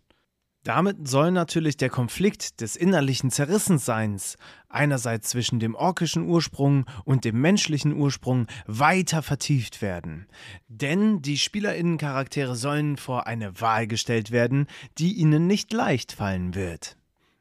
Damit 0.64 1.08
soll 1.08 1.32
natürlich 1.32 1.78
der 1.78 1.90
Konflikt 1.90 2.60
des 2.60 2.76
innerlichen 2.76 3.32
Zerrissenseins, 3.32 4.36
einerseits 4.68 5.30
zwischen 5.30 5.60
dem 5.60 5.74
orkischen 5.74 6.28
Ursprung 6.28 6.86
und 7.06 7.24
dem 7.24 7.40
menschlichen 7.40 7.94
Ursprung, 7.94 8.46
weiter 8.68 9.22
vertieft 9.22 9.82
werden. 9.82 10.28
Denn 10.68 11.22
die 11.22 11.38
Spielerinnencharaktere 11.38 12.58
sollen 12.58 12.98
vor 12.98 13.26
eine 13.26 13.62
Wahl 13.62 13.88
gestellt 13.88 14.32
werden, 14.32 14.68
die 14.98 15.14
ihnen 15.14 15.48
nicht 15.48 15.72
leicht 15.72 16.12
fallen 16.12 16.56
wird. 16.56 16.98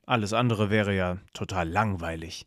Alles 0.06 0.32
andere 0.32 0.70
wäre 0.70 0.94
ja 0.94 1.18
total 1.34 1.68
langweilig. 1.68 2.46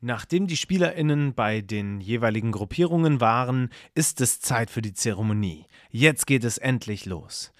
Nachdem 0.00 0.48
die 0.48 0.56
SpielerInnen 0.56 1.32
bei 1.32 1.60
den 1.60 2.00
jeweiligen 2.00 2.50
Gruppierungen 2.50 3.20
waren, 3.20 3.70
ist 3.94 4.20
es 4.20 4.40
Zeit 4.40 4.68
für 4.68 4.82
die 4.82 4.94
Zeremonie. 4.94 5.66
Jetzt 5.90 6.26
geht 6.26 6.42
es 6.42 6.58
endlich 6.58 7.06
los. 7.06 7.52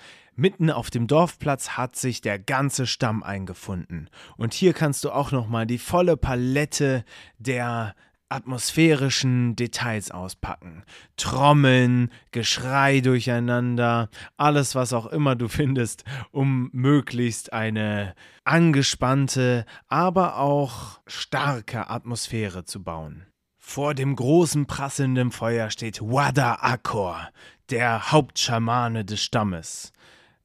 Mitten 0.42 0.72
auf 0.72 0.90
dem 0.90 1.06
Dorfplatz 1.06 1.76
hat 1.76 1.94
sich 1.94 2.20
der 2.20 2.36
ganze 2.36 2.88
Stamm 2.88 3.22
eingefunden. 3.22 4.10
Und 4.36 4.54
hier 4.54 4.72
kannst 4.72 5.04
du 5.04 5.12
auch 5.12 5.30
nochmal 5.30 5.68
die 5.68 5.78
volle 5.78 6.16
Palette 6.16 7.04
der 7.38 7.94
atmosphärischen 8.28 9.54
Details 9.54 10.10
auspacken. 10.10 10.82
Trommeln, 11.16 12.10
Geschrei 12.32 13.00
durcheinander, 13.00 14.08
alles, 14.36 14.74
was 14.74 14.92
auch 14.92 15.06
immer 15.06 15.36
du 15.36 15.46
findest, 15.60 16.02
um 16.32 16.70
möglichst 16.72 17.52
eine 17.52 18.16
angespannte, 18.42 19.64
aber 19.86 20.38
auch 20.38 20.98
starke 21.06 21.88
Atmosphäre 21.88 22.64
zu 22.64 22.82
bauen. 22.82 23.26
Vor 23.60 23.94
dem 23.94 24.16
großen 24.16 24.66
prasselnden 24.66 25.30
Feuer 25.30 25.70
steht 25.70 26.00
Wada 26.00 26.56
Akor, 26.62 27.28
der 27.70 28.10
Hauptschamane 28.10 29.04
des 29.04 29.22
Stammes. 29.22 29.92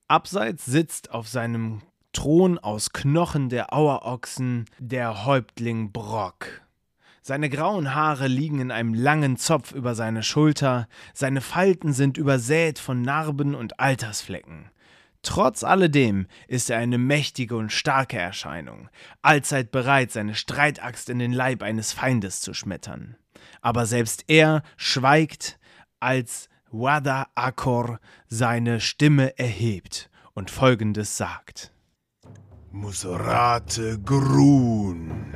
Abseits 0.10 0.66
sitzt 0.66 1.12
auf 1.12 1.28
seinem 1.28 1.82
Thron 2.14 2.58
aus 2.60 2.94
Knochen 2.94 3.50
der 3.50 3.74
Auerochsen 3.74 4.66
der 4.80 5.26
Häuptling 5.26 5.92
Brock. 5.92 6.62
Seine 7.22 7.50
grauen 7.50 7.94
Haare 7.94 8.28
liegen 8.28 8.62
in 8.62 8.72
einem 8.72 8.94
langen 8.94 9.36
Zopf 9.36 9.74
über 9.74 9.96
seine 9.96 10.24
Schulter, 10.24 10.88
seine 11.14 11.42
Falten 11.42 11.92
sind 11.92 12.18
übersät 12.18 12.80
von 12.80 13.02
Narben 13.02 13.54
und 13.54 13.82
Altersflecken. 13.82 14.72
Trotz 15.24 15.66
alledem 15.66 16.28
ist 16.48 16.70
er 16.70 16.78
eine 16.78 16.98
mächtige 16.98 17.58
und 17.58 17.74
starke 17.74 18.18
Erscheinung, 18.18 18.88
allzeit 19.22 19.72
bereit, 19.72 20.14
seine 20.14 20.36
Streitaxt 20.36 21.10
in 21.10 21.20
den 21.20 21.34
Leib 21.34 21.62
eines 21.62 21.92
Feindes 21.92 22.40
zu 22.40 22.54
schmettern. 22.54 23.18
Aber 23.60 23.86
selbst 23.86 24.24
er 24.30 24.64
schweigt, 24.78 25.60
als 26.00 26.48
Wada 26.80 27.28
Akor 27.34 28.00
seine 28.28 28.80
Stimme 28.80 29.38
erhebt 29.40 30.10
und 30.34 30.52
folgendes 30.52 31.18
sagt. 31.18 31.74
Muserate 32.72 34.00
Grun. 34.00 35.34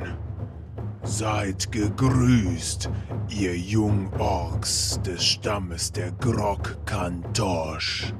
Seid 1.02 1.72
gegrüßt, 1.72 2.88
ihr 3.28 3.58
Jungorks 3.58 5.00
des 5.02 5.24
Stammes 5.24 5.90
der 5.90 6.12
Grog 6.12 6.78
Kantosh. 6.86 8.14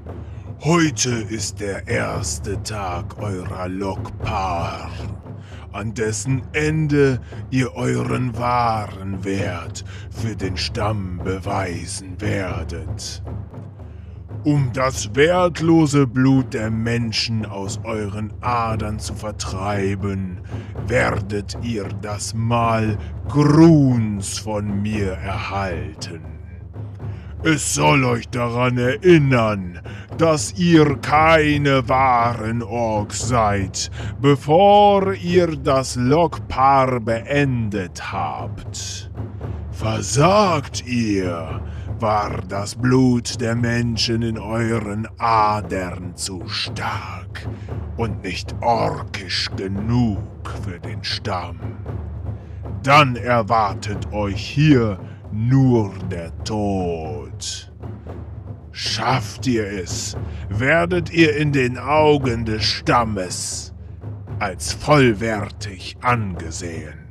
Heute 0.65 1.11
ist 1.11 1.61
der 1.61 1.87
erste 1.87 2.61
Tag 2.65 3.19
eurer 3.19 3.69
Lokpar, 3.69 4.91
an 5.73 5.95
dessen 5.95 6.43
Ende 6.53 7.21
ihr 7.51 7.75
euren 7.75 8.37
wahren 8.37 9.25
Wert 9.25 9.85
für 10.11 10.37
den 10.37 10.57
Stamm 10.57 11.21
beweisen 11.25 12.21
werdet 12.21 13.23
um 14.45 14.73
das 14.73 15.15
wertlose 15.15 16.07
Blut 16.07 16.53
der 16.55 16.71
Menschen 16.71 17.47
aus 17.47 17.79
euren 17.85 18.33
Adern 18.41 18.99
zu 18.99 19.15
vertreiben, 19.15 20.41
werdet 20.87 21.57
ihr 21.63 21.89
das 22.01 22.35
Mal 22.35 22.99
Gruns 23.29 24.39
von 24.39 24.83
mir 24.83 25.13
erhalten. 25.13 26.32
Es 27.45 27.75
soll 27.75 28.05
euch 28.05 28.29
daran 28.29 28.79
erinnern, 28.79 29.81
dass 30.17 30.55
ihr 30.59 30.97
keine 30.99 31.89
wahren 31.89 32.63
Orks 32.63 33.27
seid, 33.29 33.91
bevor 34.21 35.13
ihr 35.15 35.57
das 35.57 35.97
Lokpaar 35.97 37.01
beendet 37.01 38.13
habt. 38.13 39.11
Versagt 39.73 40.87
ihr, 40.87 41.61
war 41.99 42.43
das 42.49 42.77
Blut 42.77 43.41
der 43.41 43.57
Menschen 43.57 44.23
in 44.23 44.39
euren 44.39 45.09
Adern 45.19 46.15
zu 46.15 46.47
stark 46.47 47.49
und 47.97 48.23
nicht 48.23 48.55
orkisch 48.61 49.51
genug 49.57 50.19
für 50.65 50.79
den 50.79 51.03
Stamm. 51.03 51.59
Dann 52.85 53.17
erwartet 53.17 54.13
euch 54.13 54.41
hier 54.41 54.99
nur 55.33 55.93
der 56.11 56.33
Tod. 56.45 57.73
Schafft 58.71 59.47
ihr 59.47 59.67
es, 59.67 60.17
werdet 60.49 61.11
ihr 61.13 61.37
in 61.37 61.53
den 61.53 61.79
Augen 61.79 62.45
des 62.45 62.65
Stammes 62.65 63.75
als 64.39 64.73
vollwertig 64.73 65.97
angesehen. 66.01 67.02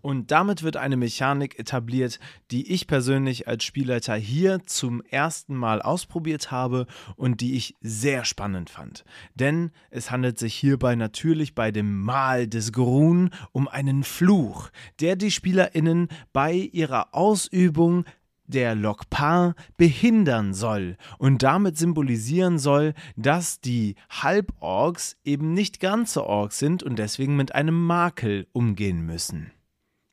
Und 0.00 0.30
damit 0.30 0.62
wird 0.62 0.76
eine 0.76 0.96
Mechanik 0.96 1.58
etabliert, 1.58 2.20
die 2.50 2.72
ich 2.72 2.86
persönlich 2.86 3.48
als 3.48 3.64
Spielleiter 3.64 4.14
hier 4.14 4.60
zum 4.64 5.02
ersten 5.02 5.56
Mal 5.56 5.82
ausprobiert 5.82 6.50
habe 6.50 6.86
und 7.16 7.40
die 7.40 7.56
ich 7.56 7.74
sehr 7.80 8.24
spannend 8.24 8.70
fand. 8.70 9.04
Denn 9.34 9.70
es 9.90 10.10
handelt 10.10 10.38
sich 10.38 10.54
hierbei 10.54 10.94
natürlich 10.94 11.54
bei 11.54 11.72
dem 11.72 12.00
Mal 12.00 12.46
des 12.46 12.72
Grun 12.72 13.30
um 13.52 13.66
einen 13.66 14.04
Fluch, 14.04 14.70
der 15.00 15.16
die 15.16 15.30
SpielerInnen 15.30 16.08
bei 16.32 16.52
ihrer 16.54 17.14
Ausübung 17.14 18.04
der 18.48 18.74
Lokpar 18.74 19.54
behindern 19.76 20.54
soll 20.54 20.96
und 21.18 21.42
damit 21.42 21.76
symbolisieren 21.76 22.58
soll, 22.58 22.94
dass 23.16 23.60
die 23.60 23.94
Halborgs 24.10 25.16
eben 25.24 25.52
nicht 25.52 25.80
ganze 25.80 26.24
Orks 26.24 26.58
sind 26.58 26.82
und 26.82 26.98
deswegen 26.98 27.36
mit 27.36 27.54
einem 27.54 27.86
Makel 27.86 28.46
umgehen 28.52 29.04
müssen. 29.04 29.52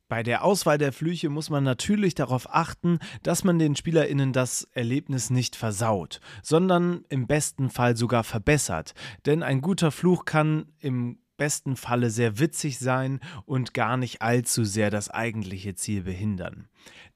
Bei 0.07 0.21
der 0.21 0.43
Auswahl 0.43 0.77
der 0.77 0.93
Flüche 0.93 1.29
muss 1.29 1.49
man 1.49 1.63
natürlich 1.63 2.13
darauf 2.13 2.53
achten, 2.53 2.99
dass 3.23 3.43
man 3.43 3.57
den 3.57 3.75
SpielerInnen 3.75 4.33
das 4.33 4.67
Erlebnis 4.73 5.31
nicht 5.31 5.55
versaut, 5.55 6.21
sondern 6.43 7.05
im 7.09 7.25
besten 7.25 7.71
Fall 7.71 7.97
sogar 7.97 8.23
verbessert. 8.23 8.93
Denn 9.25 9.41
ein 9.41 9.61
guter 9.61 9.89
Fluch 9.89 10.25
kann 10.25 10.67
im 10.79 11.17
besten 11.37 11.75
Falle 11.75 12.11
sehr 12.11 12.39
witzig 12.39 12.79
sein 12.79 13.19
und 13.45 13.73
gar 13.73 13.97
nicht 13.97 14.21
allzu 14.21 14.63
sehr 14.63 14.89
das 14.89 15.09
eigentliche 15.09 15.75
Ziel 15.75 16.03
behindern. 16.03 16.67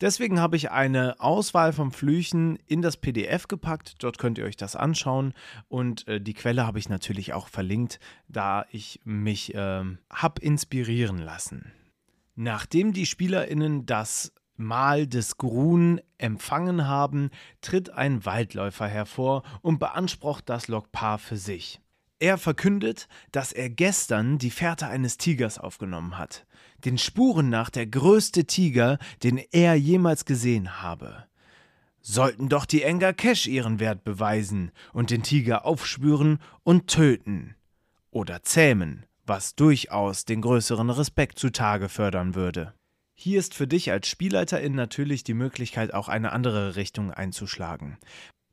Deswegen 0.02 0.40
habe 0.40 0.56
ich 0.56 0.72
eine 0.72 1.20
Auswahl 1.20 1.74
von 1.74 1.92
Flüchen 1.92 2.58
in 2.66 2.82
das 2.82 2.98
PDF 2.98 3.48
gepackt. 3.48 3.96
Dort 4.00 4.18
könnt 4.18 4.38
ihr 4.38 4.46
euch 4.46 4.58
das 4.58 4.76
anschauen 4.76 5.34
und 5.68 6.08
äh, 6.08 6.20
die 6.20 6.34
Quelle 6.34 6.66
habe 6.66 6.80
ich 6.80 6.90
natürlich 6.90 7.34
auch 7.34 7.48
verlinkt, 7.48 8.00
da 8.28 8.66
ich 8.72 9.00
mich 9.04 9.54
äh, 9.54 9.84
habe 10.10 10.42
inspirieren 10.42 11.20
lassen. 11.20 11.72
Nachdem 12.42 12.94
die 12.94 13.06
SpielerInnen 13.06 13.86
das 13.86 14.32
Mahl 14.56 15.08
des 15.08 15.36
Grun 15.36 16.00
empfangen 16.18 16.88
haben, 16.88 17.32
tritt 17.60 17.90
ein 17.90 18.26
Waldläufer 18.26 18.88
hervor 18.88 19.44
und 19.62 19.78
beansprucht 19.78 20.48
das 20.48 20.70
Lokpaar 20.70 21.20
für 21.20 21.36
sich. 21.36 21.82
Er 22.18 22.38
verkündet, 22.38 23.10
dass 23.34 23.52
er 23.52 23.70
gestern 23.70 24.38
die 24.38 24.52
Fährte 24.52 24.88
eines 24.88 25.18
Tigers 25.18 25.58
aufgenommen 25.58 26.18
hat. 26.18 26.46
Den 26.86 26.98
Spuren 26.98 27.50
nach 27.50 27.70
der 27.70 27.88
größte 27.88 28.46
Tiger, 28.46 29.00
den 29.22 29.38
er 29.52 29.76
jemals 29.76 30.24
gesehen 30.24 30.82
habe. 30.82 31.26
Sollten 32.00 32.48
doch 32.48 32.64
die 32.64 32.84
Enga 32.84 33.12
Kesh 33.12 33.48
ihren 33.48 33.82
Wert 33.82 34.06
beweisen 34.06 34.72
und 34.94 35.10
den 35.10 35.24
Tiger 35.24 35.66
aufspüren 35.66 36.40
und 36.64 36.88
töten. 36.88 37.58
Oder 38.12 38.44
zähmen 38.44 39.06
was 39.30 39.56
durchaus 39.56 40.26
den 40.26 40.42
größeren 40.42 40.90
Respekt 40.90 41.40
zutage 41.40 41.88
fördern 41.88 42.34
würde. 42.36 42.74
Hier 43.16 43.40
ist 43.40 43.54
für 43.54 43.68
dich 43.68 43.92
als 43.92 44.08
Spielleiterin 44.08 44.74
natürlich 44.74 45.24
die 45.24 45.36
Möglichkeit, 45.36 45.94
auch 45.94 46.08
eine 46.08 46.32
andere 46.32 46.76
Richtung 46.76 47.12
einzuschlagen. 47.12 47.98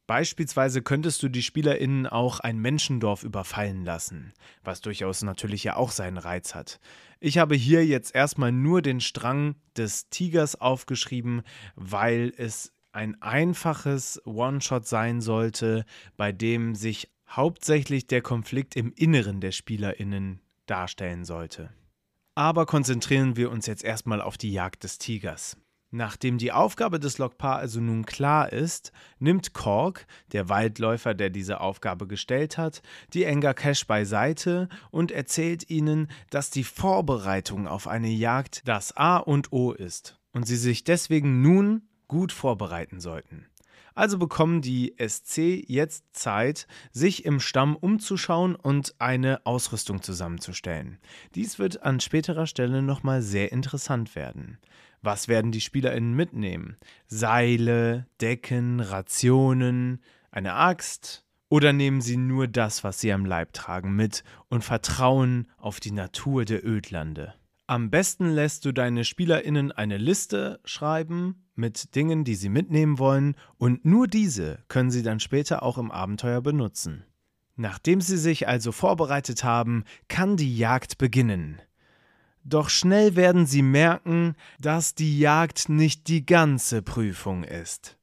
Beispielsweise 0.06 0.82
könntest 0.82 1.22
du 1.22 1.28
die 1.28 1.42
SpielerInnen 1.42 2.06
auch 2.06 2.40
ein 2.40 2.58
Menschendorf 2.58 3.24
überfallen 3.24 3.84
lassen, 3.84 4.32
was 4.62 4.80
durchaus 4.80 5.22
natürlich 5.22 5.64
ja 5.64 5.76
auch 5.76 5.90
seinen 5.90 6.18
Reiz 6.18 6.54
hat. 6.54 6.78
Ich 7.18 7.38
habe 7.38 7.56
hier 7.56 7.84
jetzt 7.84 8.14
erstmal 8.14 8.52
nur 8.52 8.82
den 8.82 9.00
Strang 9.00 9.56
des 9.76 10.10
Tigers 10.10 10.60
aufgeschrieben, 10.60 11.42
weil 11.74 12.32
es 12.36 12.72
ein 12.92 13.20
einfaches 13.20 14.20
One-Shot 14.26 14.86
sein 14.86 15.20
sollte, 15.20 15.86
bei 16.16 16.32
dem 16.32 16.74
sich 16.74 17.10
hauptsächlich 17.28 18.06
der 18.06 18.22
Konflikt 18.22 18.76
im 18.76 18.92
Inneren 18.92 19.40
der 19.40 19.52
Spielerinnen 19.52 20.40
darstellen 20.66 21.24
sollte. 21.24 21.70
Aber 22.34 22.66
konzentrieren 22.66 23.36
wir 23.36 23.50
uns 23.50 23.66
jetzt 23.66 23.84
erstmal 23.84 24.20
auf 24.20 24.36
die 24.36 24.52
Jagd 24.52 24.84
des 24.84 24.98
Tigers. 24.98 25.56
Nachdem 25.90 26.36
die 26.36 26.52
Aufgabe 26.52 26.98
des 26.98 27.18
Lokpa 27.18 27.56
also 27.56 27.80
nun 27.80 28.04
klar 28.04 28.52
ist, 28.52 28.92
nimmt 29.18 29.54
Kork, 29.54 30.06
der 30.32 30.48
Waldläufer, 30.48 31.14
der 31.14 31.30
diese 31.30 31.60
Aufgabe 31.60 32.06
gestellt 32.06 32.58
hat, 32.58 32.82
die 33.14 33.24
Enga 33.24 33.54
Cash 33.54 33.86
beiseite 33.86 34.68
und 34.90 35.12
erzählt 35.12 35.70
ihnen, 35.70 36.08
dass 36.28 36.50
die 36.50 36.64
Vorbereitung 36.64 37.68
auf 37.68 37.86
eine 37.86 38.08
Jagd 38.08 38.66
das 38.66 38.96
A 38.96 39.16
und 39.16 39.52
O 39.52 39.72
ist 39.72 40.18
und 40.32 40.46
sie 40.46 40.56
sich 40.56 40.84
deswegen 40.84 41.40
nun 41.40 41.88
gut 42.08 42.32
vorbereiten 42.32 43.00
sollten. 43.00 43.46
Also 43.96 44.18
bekommen 44.18 44.60
die 44.60 44.94
SC 44.98 45.64
jetzt 45.66 46.04
Zeit, 46.12 46.66
sich 46.92 47.24
im 47.24 47.40
Stamm 47.40 47.74
umzuschauen 47.74 48.54
und 48.54 48.94
eine 48.98 49.44
Ausrüstung 49.46 50.02
zusammenzustellen. 50.02 50.98
Dies 51.34 51.58
wird 51.58 51.82
an 51.82 51.98
späterer 51.98 52.46
Stelle 52.46 52.82
nochmal 52.82 53.22
sehr 53.22 53.52
interessant 53.52 54.14
werden. 54.14 54.58
Was 55.00 55.28
werden 55.28 55.50
die 55.50 55.62
SpielerInnen 55.62 56.12
mitnehmen? 56.12 56.76
Seile, 57.06 58.06
Decken, 58.20 58.80
Rationen, 58.80 60.02
eine 60.30 60.52
Axt? 60.52 61.24
Oder 61.48 61.72
nehmen 61.72 62.02
sie 62.02 62.18
nur 62.18 62.48
das, 62.48 62.84
was 62.84 63.00
sie 63.00 63.12
am 63.12 63.24
Leib 63.24 63.54
tragen, 63.54 63.96
mit 63.96 64.24
und 64.50 64.62
vertrauen 64.62 65.48
auf 65.56 65.80
die 65.80 65.92
Natur 65.92 66.44
der 66.44 66.66
Ödlande? 66.66 67.32
Am 67.66 67.88
besten 67.88 68.28
lässt 68.28 68.66
du 68.66 68.72
deine 68.72 69.04
SpielerInnen 69.04 69.72
eine 69.72 69.96
Liste 69.96 70.60
schreiben 70.64 71.45
mit 71.56 71.94
Dingen, 71.94 72.24
die 72.24 72.34
sie 72.34 72.48
mitnehmen 72.48 72.98
wollen, 72.98 73.36
und 73.58 73.84
nur 73.84 74.06
diese 74.06 74.58
können 74.68 74.90
sie 74.90 75.02
dann 75.02 75.20
später 75.20 75.62
auch 75.62 75.78
im 75.78 75.90
Abenteuer 75.90 76.40
benutzen. 76.40 77.04
Nachdem 77.56 78.00
sie 78.00 78.18
sich 78.18 78.48
also 78.48 78.70
vorbereitet 78.70 79.42
haben, 79.42 79.84
kann 80.08 80.36
die 80.36 80.56
Jagd 80.56 80.98
beginnen. 80.98 81.60
Doch 82.44 82.68
schnell 82.68 83.16
werden 83.16 83.46
sie 83.46 83.62
merken, 83.62 84.36
dass 84.60 84.94
die 84.94 85.18
Jagd 85.18 85.68
nicht 85.68 86.06
die 86.06 86.24
ganze 86.24 86.82
Prüfung 86.82 87.42
ist. 87.42 87.95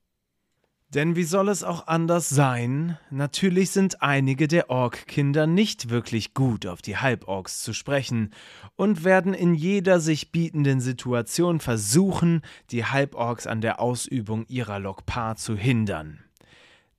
Denn 0.93 1.15
wie 1.15 1.23
soll 1.23 1.49
es 1.49 1.63
auch 1.63 1.87
anders 1.87 2.29
sein? 2.29 2.99
Natürlich 3.09 3.71
sind 3.71 4.03
einige 4.03 4.47
der 4.47 4.69
Ork-Kinder 4.69 5.47
nicht 5.47 5.89
wirklich 5.89 6.35
gut 6.35 6.67
auf 6.67 6.83
die 6.83 6.97
Halborks 6.97 7.63
zu 7.63 7.73
sprechen 7.73 8.29
und 8.75 9.03
werden 9.03 9.33
in 9.33 9.55
jeder 9.55 9.99
sich 9.99 10.31
bietenden 10.31 10.81
Situation 10.81 11.59
versuchen, 11.59 12.43
die 12.69 12.85
Halborks 12.85 13.47
an 13.47 13.61
der 13.61 13.79
Ausübung 13.79 14.45
ihrer 14.47 14.77
Lokpar 14.77 15.35
zu 15.35 15.57
hindern. 15.57 16.23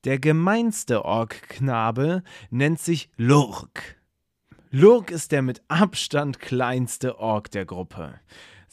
Der 0.02 0.18
gemeinste 0.18 1.04
Ork-Knabe 1.04 2.24
nennt 2.50 2.80
sich 2.80 3.10
Lurk. 3.16 3.96
Lurk 4.72 5.12
ist 5.12 5.30
der 5.30 5.42
mit 5.42 5.62
Abstand 5.68 6.40
kleinste 6.40 7.20
Ork 7.20 7.52
der 7.52 7.64
Gruppe. 7.64 8.18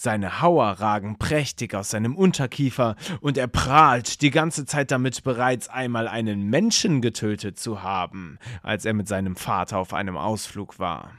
Seine 0.04 0.42
Hauer 0.42 0.66
ragen 0.66 1.20
prächtig 1.20 1.76
aus 1.76 1.92
seinem 1.92 2.16
Unterkiefer 2.16 2.96
und 3.20 3.38
er 3.38 3.46
prahlt 3.46 4.24
die 4.24 4.32
ganze 4.32 4.66
Zeit 4.66 4.90
damit, 4.90 5.22
bereits 5.22 5.70
einmal 5.70 6.08
einen 6.08 6.50
Menschen 6.50 7.02
getötet 7.02 7.60
zu 7.60 7.84
haben, 7.84 8.40
als 8.64 8.84
er 8.84 8.96
mit 8.96 9.08
seinem 9.08 9.36
Vater 9.36 9.78
auf 9.78 9.94
einem 9.94 10.18
Ausflug 10.18 10.80
war. 10.80 11.12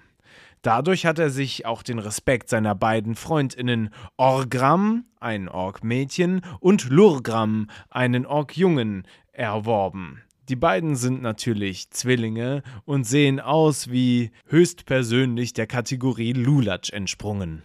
Dadurch 0.63 1.07
hat 1.07 1.21
er 1.21 1.31
sich 1.31 1.65
auch 1.65 1.85
den 1.85 2.01
Respekt 2.01 2.49
seiner 2.49 2.75
beiden 2.75 3.15
Freundinnen 3.15 3.91
Orgram, 4.17 5.05
ein 5.21 5.49
Ork-Mädchen, 5.49 6.41
und 6.59 6.91
Lurgram, 6.91 7.71
einen 7.89 8.27
Ork-Jungen, 8.27 9.07
erworben. 9.31 10.23
Die 10.49 10.57
beiden 10.57 10.97
sind 10.97 11.23
natürlich 11.23 11.91
Zwillinge 11.91 12.65
und 12.85 13.05
sehen 13.05 13.39
aus 13.39 13.93
wie 13.93 14.33
höchstpersönlich 14.49 15.53
der 15.53 15.69
Kategorie 15.69 16.33
Lulatsch 16.33 16.93
entsprungen. 16.93 17.63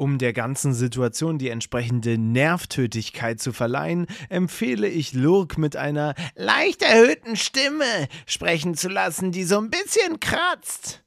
Um 0.00 0.18
der 0.18 0.32
ganzen 0.32 0.74
Situation 0.74 1.38
die 1.38 1.48
entsprechende 1.48 2.18
Nervtötigkeit 2.18 3.40
zu 3.40 3.52
verleihen, 3.52 4.06
empfehle 4.28 4.88
ich 4.88 5.12
Lurk 5.12 5.58
mit 5.58 5.74
einer 5.74 6.14
leicht 6.36 6.82
erhöhten 6.82 7.34
Stimme 7.34 8.06
sprechen 8.24 8.76
zu 8.76 8.88
lassen, 8.88 9.32
die 9.32 9.42
so 9.42 9.58
ein 9.58 9.70
bisschen 9.70 10.20
kratzt. 10.20 11.02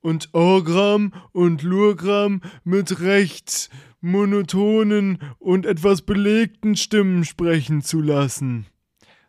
Und 0.00 0.30
Orgram 0.32 1.12
und 1.32 1.60
Lurgram 1.60 2.40
mit 2.64 3.02
recht 3.02 3.68
monotonen 4.00 5.18
und 5.38 5.66
etwas 5.66 6.00
belegten 6.00 6.74
Stimmen 6.74 7.26
sprechen 7.26 7.82
zu 7.82 8.00
lassen. 8.00 8.66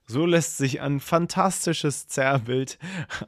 So 0.06 0.26
lässt 0.26 0.58
sich 0.58 0.82
ein 0.82 1.00
fantastisches 1.00 2.08
Zerrbild 2.08 2.78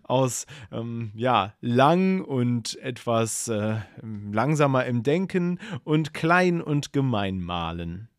aus 0.03 0.45
ähm, 0.71 1.11
ja, 1.15 1.53
lang 1.61 2.21
und 2.21 2.77
etwas 2.79 3.47
äh, 3.47 3.77
langsamer 4.01 4.85
im 4.85 5.03
Denken 5.03 5.59
und 5.83 6.13
klein 6.13 6.61
und 6.61 6.91
gemein 6.91 7.39
malen. 7.39 8.09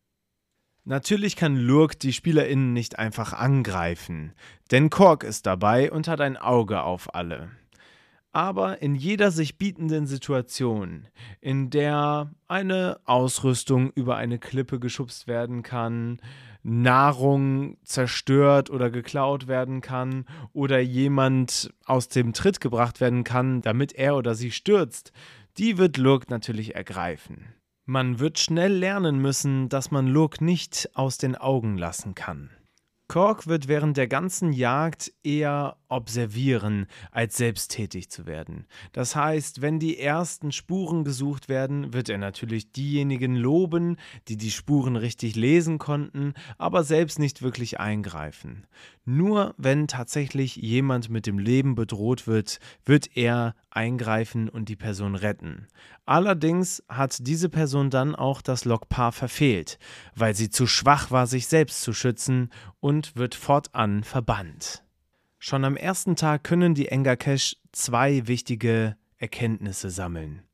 Natürlich 0.85 1.35
kann 1.35 1.55
Lurk 1.55 1.99
die 1.99 2.13
SpielerInnen 2.13 2.73
nicht 2.73 2.97
einfach 2.97 3.33
angreifen, 3.33 4.33
denn 4.71 4.89
Kork 4.89 5.23
ist 5.23 5.45
dabei 5.45 5.91
und 5.91 6.07
hat 6.07 6.21
ein 6.21 6.37
Auge 6.37 6.81
auf 6.81 7.13
alle 7.13 7.49
aber 8.37 8.83
in 8.83 8.93
jeder 8.93 9.31
sich 9.31 9.57
bietenden 9.57 10.05
Situation, 10.05 11.07
in 11.41 11.71
der 11.71 12.29
eine 12.47 12.99
Ausrüstung 13.05 13.89
über 13.95 14.15
eine 14.15 14.37
Klippe 14.37 14.79
geschubst 14.79 15.25
werden 15.25 15.63
kann, 15.63 16.21
Nahrung 16.61 17.77
zerstört 17.83 18.69
oder 18.69 18.91
geklaut 18.91 19.47
werden 19.47 19.81
kann 19.81 20.25
oder 20.53 20.77
jemand 20.77 21.73
aus 21.85 22.09
dem 22.09 22.31
Tritt 22.31 22.61
gebracht 22.61 23.01
werden 23.01 23.23
kann, 23.23 23.61
damit 23.61 23.93
er 23.93 24.15
oder 24.15 24.35
sie 24.35 24.51
stürzt, 24.51 25.13
die 25.57 25.79
wird 25.79 25.97
Lurk 25.97 26.29
natürlich 26.29 26.75
ergreifen. 26.75 27.55
Man 27.85 28.19
wird 28.19 28.37
schnell 28.37 28.73
lernen 28.73 29.17
müssen, 29.17 29.67
dass 29.67 29.89
man 29.89 30.05
Lurk 30.05 30.41
nicht 30.41 30.91
aus 30.93 31.17
den 31.17 31.35
Augen 31.37 31.75
lassen 31.75 32.13
kann. 32.13 32.51
Kork 33.07 33.47
wird 33.47 33.69
während 33.69 33.95
der 33.95 34.07
ganzen 34.07 34.51
Jagd 34.51 35.13
eher 35.23 35.77
observieren, 35.87 36.87
als 37.11 37.37
selbst 37.37 37.71
tätig 37.71 38.09
zu 38.09 38.25
werden. 38.25 38.67
Das 38.91 39.15
heißt, 39.15 39.61
wenn 39.61 39.79
die 39.79 39.97
ersten 39.97 40.51
Spuren 40.51 41.05
gesucht 41.05 41.47
werden, 41.47 41.93
wird 41.93 42.09
er 42.09 42.17
natürlich 42.17 42.73
diejenigen 42.73 43.35
loben, 43.35 43.95
die 44.27 44.35
die 44.35 44.51
Spuren 44.51 44.97
richtig 44.97 45.35
lesen 45.35 45.77
konnten, 45.77 46.33
aber 46.57 46.83
selbst 46.83 47.17
nicht 47.17 47.41
wirklich 47.41 47.79
eingreifen. 47.79 48.67
Nur 49.09 49.55
wenn 49.57 49.87
tatsächlich 49.87 50.57
jemand 50.57 51.09
mit 51.09 51.27
dem 51.27 51.39
Leben 51.39 51.75
bedroht 51.75 52.27
wird, 52.27 52.59
wird 52.83 53.15
er 53.15 53.55
eingreifen 53.69 54.49
und 54.49 54.67
die 54.67 54.75
Person 54.75 55.15
retten. 55.15 55.67
Allerdings 56.05 56.83
hat 56.89 57.25
diese 57.25 57.47
Person 57.47 57.89
dann 57.89 58.15
auch 58.15 58.41
das 58.41 58.65
Lokpaar 58.65 59.13
verfehlt, 59.13 59.79
weil 60.13 60.35
sie 60.35 60.49
zu 60.49 60.67
schwach 60.67 61.09
war, 61.09 61.25
sich 61.25 61.47
selbst 61.47 61.83
zu 61.83 61.93
schützen 61.93 62.49
und 62.81 63.15
wird 63.15 63.33
fortan 63.33 64.03
verbannt. 64.03 64.83
Schon 65.39 65.63
am 65.63 65.77
ersten 65.77 66.17
Tag 66.17 66.43
können 66.43 66.75
die 66.75 66.89
Engakesh 66.89 67.55
zwei 67.71 68.27
wichtige 68.27 68.97
Erkenntnisse 69.15 69.89
sammeln. 69.89 70.46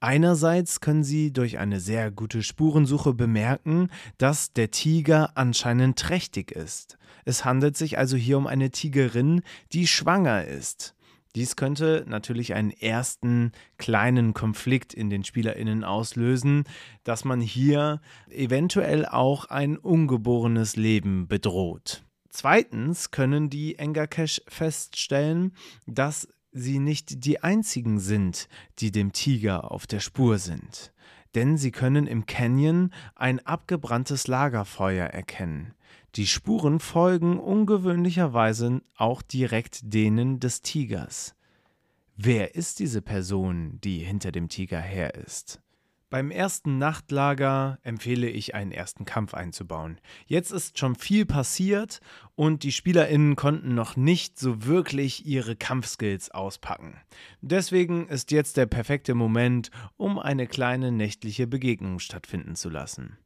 Einerseits 0.00 0.80
können 0.80 1.04
sie 1.04 1.32
durch 1.32 1.58
eine 1.58 1.80
sehr 1.80 2.10
gute 2.10 2.42
Spurensuche 2.42 3.14
bemerken, 3.14 3.88
dass 4.18 4.52
der 4.52 4.70
Tiger 4.70 5.36
anscheinend 5.36 5.98
trächtig 5.98 6.52
ist. 6.52 6.98
Es 7.24 7.44
handelt 7.44 7.76
sich 7.76 7.96
also 7.96 8.16
hier 8.16 8.36
um 8.36 8.46
eine 8.46 8.70
Tigerin, 8.70 9.42
die 9.72 9.86
schwanger 9.86 10.44
ist. 10.44 10.94
Dies 11.34 11.56
könnte 11.56 12.04
natürlich 12.08 12.54
einen 12.54 12.70
ersten 12.70 13.52
kleinen 13.76 14.32
Konflikt 14.32 14.94
in 14.94 15.10
den 15.10 15.24
Spielerinnen 15.24 15.84
auslösen, 15.84 16.64
dass 17.04 17.24
man 17.24 17.40
hier 17.40 18.00
eventuell 18.30 19.04
auch 19.06 19.46
ein 19.46 19.76
ungeborenes 19.76 20.76
Leben 20.76 21.28
bedroht. 21.28 22.04
Zweitens 22.30 23.10
können 23.10 23.50
die 23.50 23.78
Engakesh 23.78 24.40
feststellen, 24.48 25.54
dass 25.86 26.28
sie 26.56 26.78
nicht 26.78 27.24
die 27.24 27.42
einzigen 27.42 28.00
sind, 28.00 28.48
die 28.78 28.90
dem 28.90 29.12
Tiger 29.12 29.70
auf 29.70 29.86
der 29.86 30.00
Spur 30.00 30.38
sind. 30.38 30.92
Denn 31.34 31.58
sie 31.58 31.70
können 31.70 32.06
im 32.06 32.26
Canyon 32.26 32.92
ein 33.14 33.44
abgebranntes 33.44 34.26
Lagerfeuer 34.26 35.06
erkennen. 35.06 35.74
Die 36.14 36.26
Spuren 36.26 36.80
folgen 36.80 37.38
ungewöhnlicherweise 37.38 38.80
auch 38.96 39.20
direkt 39.20 39.80
denen 39.82 40.40
des 40.40 40.62
Tigers. 40.62 41.34
Wer 42.16 42.54
ist 42.54 42.78
diese 42.78 43.02
Person, 43.02 43.78
die 43.84 43.98
hinter 43.98 44.32
dem 44.32 44.48
Tiger 44.48 44.80
her 44.80 45.14
ist? 45.14 45.60
Beim 46.16 46.30
ersten 46.30 46.78
Nachtlager 46.78 47.78
empfehle 47.82 48.30
ich, 48.30 48.54
einen 48.54 48.72
ersten 48.72 49.04
Kampf 49.04 49.34
einzubauen. 49.34 50.00
Jetzt 50.24 50.50
ist 50.50 50.78
schon 50.78 50.94
viel 50.94 51.26
passiert 51.26 52.00
und 52.34 52.62
die 52.62 52.72
SpielerInnen 52.72 53.36
konnten 53.36 53.74
noch 53.74 53.96
nicht 53.96 54.38
so 54.38 54.64
wirklich 54.64 55.26
ihre 55.26 55.56
Kampfskills 55.56 56.30
auspacken. 56.30 56.98
Deswegen 57.42 58.08
ist 58.08 58.30
jetzt 58.30 58.56
der 58.56 58.64
perfekte 58.64 59.14
Moment, 59.14 59.70
um 59.98 60.18
eine 60.18 60.46
kleine 60.46 60.90
nächtliche 60.90 61.46
Begegnung 61.46 61.98
stattfinden 61.98 62.56
zu 62.56 62.70
lassen. 62.70 63.18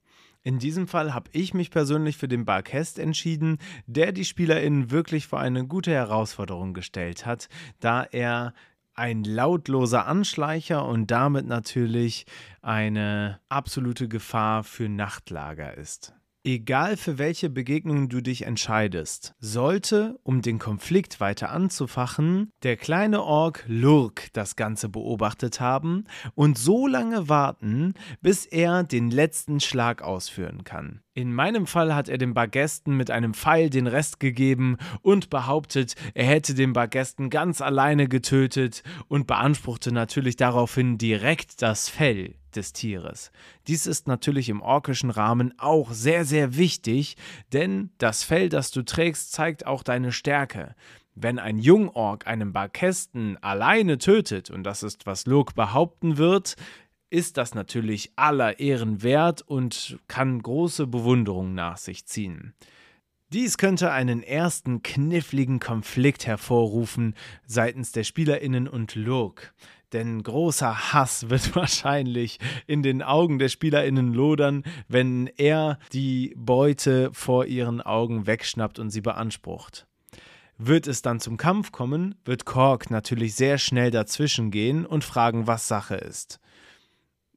In 0.43 0.59
diesem 0.59 0.89
Fall 0.89 1.15
habe 1.15 1.31
ich 1.33 1.55
mich 1.55 1.71
persönlich 1.71 2.17
für 2.17 2.27
den 2.27 2.45
Barkest 2.45 2.99
entschieden, 2.99 3.59
der 3.87 4.11
die 4.11 4.25
SpielerInnen 4.25 4.91
wirklich 4.91 5.29
vor 5.29 5.39
eine 5.39 5.65
gute 5.65 5.93
Herausforderung 5.93 6.75
gestellt 6.75 7.25
hat, 7.25 7.49
da 7.79 8.03
er 8.03 8.55
ein 9.01 9.25
lautloser 9.25 10.07
Anschleicher 10.07 10.85
und 10.85 11.11
damit 11.11 11.47
natürlich 11.47 12.27
eine 12.61 13.41
absolute 13.49 14.09
Gefahr 14.09 14.63
für 14.63 14.91
Nachtlager 14.91 15.75
ist. 15.77 16.15
Egal 16.43 16.97
für 16.97 17.19
welche 17.19 17.51
Begegnung 17.51 18.09
du 18.09 18.23
dich 18.23 18.47
entscheidest, 18.47 19.35
sollte, 19.41 20.19
um 20.23 20.41
den 20.41 20.59
Konflikt 20.59 21.21
weiter 21.21 21.51
anzufachen, 21.51 22.51
der 22.63 22.79
kleine 22.79 23.23
Ork 23.23 23.65
Lurk 23.69 24.29
das 24.33 24.57
Ganze 24.57 24.89
beobachtet 24.89 25.61
haben 25.61 26.05
und 26.35 26.57
so 26.57 26.87
lange 26.87 27.29
warten, 27.29 27.93
bis 28.23 28.47
er 28.47 28.85
den 28.85 29.11
letzten 29.11 29.61
Schlag 29.61 30.01
ausführen 30.01 30.65
kann. 30.65 31.03
In 31.13 31.35
meinem 31.35 31.67
Fall 31.67 31.95
hat 31.95 32.09
er 32.09 32.17
dem 32.17 32.33
Bargästen 32.33 32.97
mit 32.97 33.11
einem 33.11 33.35
Pfeil 33.35 33.69
den 33.69 33.87
Rest 33.87 34.19
gegeben 34.19 34.79
und 35.03 35.29
behauptet, 35.29 35.95
er 36.15 36.25
hätte 36.25 36.55
den 36.55 36.73
Bargästen 36.73 37.29
ganz 37.29 37.61
alleine 37.61 38.09
getötet 38.09 38.83
und 39.09 39.27
beanspruchte 39.27 39.93
natürlich 39.93 40.37
daraufhin 40.37 40.97
direkt 40.97 41.61
das 41.61 41.91
Fell 41.91 42.40
des 42.51 42.73
Tieres. 42.73 43.33
Dies 43.67 43.87
ist 43.87 44.09
natürlich 44.09 44.49
im 44.49 44.63
orkischen 44.63 45.11
Rahmen 45.11 45.55
auch 45.59 45.93
sehr, 45.93 46.25
sehr 46.25 46.57
wichtig, 46.57 47.17
denn 47.53 47.91
das 47.99 48.25
Fell, 48.25 48.49
das 48.49 48.71
du 48.71 48.83
trägst, 48.83 49.33
zeigt 49.33 49.67
auch 49.67 49.83
deine 49.83 50.13
Stärke. 50.13 50.75
Wenn 51.15 51.39
ein 51.39 51.59
Jungork 51.59 52.27
einen 52.27 52.53
Barkästen 52.53 53.37
alleine 53.43 53.99
tötet, 53.99 54.51
und 54.51 54.65
das 54.65 54.83
ist, 54.83 55.07
was 55.07 55.27
Lurk 55.27 55.55
behaupten 55.55 56.17
wird, 56.17 56.57
ist 57.11 57.37
das 57.37 57.55
natürlich 57.55 58.13
aller 58.17 58.61
Ehren 58.61 59.03
wert 59.03 59.43
und 59.43 59.99
kann 60.07 60.41
große 60.41 60.87
Bewunderung 60.87 61.55
nach 61.55 61.77
sich 61.77 62.07
ziehen. 62.07 62.55
Dies 63.33 63.59
könnte 63.59 63.93
einen 63.93 64.23
ersten 64.25 64.83
kniffligen 64.83 65.61
Konflikt 65.61 66.27
hervorrufen 66.27 67.15
seitens 67.47 67.93
der 67.93 68.03
Spielerinnen 68.03 68.67
und 68.67 68.97
Lurk. 68.97 69.55
Denn 69.93 70.23
großer 70.23 70.93
Hass 70.93 71.31
wird 71.31 71.55
wahrscheinlich 71.57 72.39
in 72.67 72.83
den 72.83 73.03
Augen 73.03 73.39
der 73.39 73.49
SpielerInnen 73.49 74.13
lodern, 74.13 74.65
wenn 74.89 75.29
er 75.37 75.79
die 75.93 76.35
Beute 76.37 77.11
vor 77.13 77.47
ihren 77.47 77.81
Augen 77.81 78.27
wegschnappt 78.27 78.79
und 78.79 78.91
sie 78.91 79.01
beansprucht. 79.01 79.87
Wird 80.63 80.87
es 80.87 81.01
dann 81.01 81.21
zum 81.21 81.39
Kampf 81.39 81.73
kommen, 81.73 82.17
wird 82.27 82.45
Kork 82.45 82.91
natürlich 82.91 83.35
sehr 83.35 83.57
schnell 83.57 83.91
dazwischen 83.91 84.51
gehen 84.51 84.85
und 84.85 85.05
fragen, 85.05 85.47
was 85.47 85.67
Sache 85.67 85.95
ist. 85.95 86.39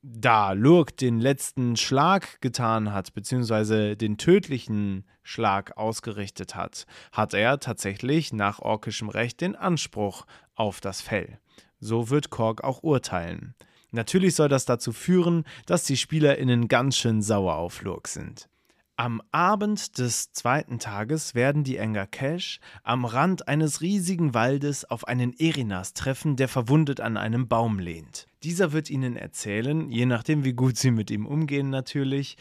Da 0.06 0.52
Lurk 0.52 0.98
den 0.98 1.22
letzten 1.22 1.78
Schlag 1.78 2.42
getan 2.42 2.92
hat, 2.92 3.14
beziehungsweise 3.14 3.96
den 3.96 4.18
tödlichen 4.18 5.06
Schlag 5.22 5.78
ausgerichtet 5.78 6.56
hat, 6.56 6.86
hat 7.14 7.34
er 7.34 7.62
tatsächlich 7.62 8.34
nach 8.34 8.60
orkischem 8.60 9.08
Recht 9.08 9.40
den 9.40 9.56
Anspruch 9.56 10.26
auf 10.56 10.82
das 10.82 11.00
Fell. 11.00 11.40
So 11.84 12.10
wird 12.10 12.30
Korg 12.30 12.64
auch 12.64 12.82
urteilen. 12.82 13.56
Natürlich 13.92 14.36
soll 14.36 14.48
das 14.48 14.64
dazu 14.64 14.94
führen, 14.94 15.44
dass 15.66 15.84
die 15.84 15.98
SpielerInnen 15.98 16.70
ganz 16.70 16.96
schön 16.96 17.22
sauer 17.22 17.56
auf 17.56 17.82
Lurk 17.82 18.08
sind. 18.08 18.48
Am 18.96 19.22
Abend 19.32 19.98
des 19.98 20.32
zweiten 20.32 20.80
Tages 20.80 21.36
werden 21.36 21.64
die 21.64 21.78
Enger 21.78 22.08
Cash 22.08 22.60
am 22.84 23.04
Rand 23.04 23.48
eines 23.50 23.82
riesigen 23.82 24.34
Waldes 24.34 24.86
auf 24.86 25.08
einen 25.08 25.34
Erinas 25.38 25.94
treffen, 25.94 26.38
der 26.38 26.48
verwundet 26.48 27.02
an 27.02 27.18
einem 27.18 27.48
Baum 27.48 27.80
lehnt. 27.80 28.28
Dieser 28.44 28.72
wird 28.72 28.90
ihnen 28.90 29.18
erzählen, 29.18 29.90
je 29.90 30.06
nachdem 30.06 30.46
wie 30.46 30.54
gut 30.54 30.78
sie 30.78 30.92
mit 30.92 31.12
ihm 31.12 31.26
umgehen 31.26 31.70
natürlich, 31.70 32.38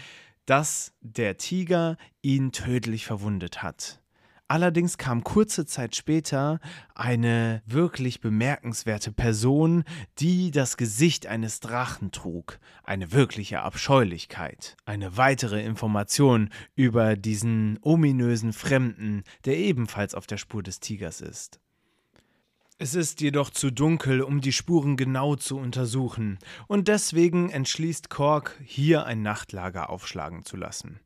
dass 0.47 0.93
der 1.01 1.37
Tiger 1.37 1.97
ihn 2.21 2.53
tödlich 2.53 3.07
verwundet 3.07 3.63
hat. 3.63 4.02
Allerdings 4.53 4.99
kam 4.99 5.25
kurze 5.25 5.65
Zeit 5.65 5.97
später 5.97 6.61
eine 6.95 7.63
wirklich 7.65 8.21
bemerkenswerte 8.21 9.11
Person, 9.11 9.83
die 10.19 10.51
das 10.51 10.77
Gesicht 10.77 11.27
eines 11.27 11.61
Drachen 11.61 12.13
trug. 12.13 12.59
Eine 12.85 13.13
wirkliche 13.13 13.63
Abscheulichkeit. 13.63 14.77
Eine 14.85 15.17
weitere 15.17 15.65
Information 15.65 16.51
über 16.75 17.17
diesen 17.17 17.79
ominösen 17.81 18.53
Fremden, 18.53 19.23
der 19.47 19.57
ebenfalls 19.57 20.15
auf 20.15 20.27
der 20.27 20.37
Spur 20.37 20.63
des 20.63 20.81
Tigers 20.81 21.23
ist. 21.23 21.59
Es 22.77 22.95
ist 22.95 23.23
jedoch 23.23 23.49
zu 23.49 23.71
dunkel, 23.71 24.21
um 24.21 24.43
die 24.43 24.53
Spuren 24.53 24.99
genau 24.99 25.35
zu 25.35 25.57
untersuchen, 25.57 26.39
und 26.67 26.89
deswegen 26.89 27.49
entschließt 27.49 28.11
Kork, 28.11 28.61
hier 28.63 29.07
ein 29.07 29.23
Nachtlager 29.23 29.89
aufschlagen 29.89 30.45
zu 30.45 30.59
lassen. 30.59 31.01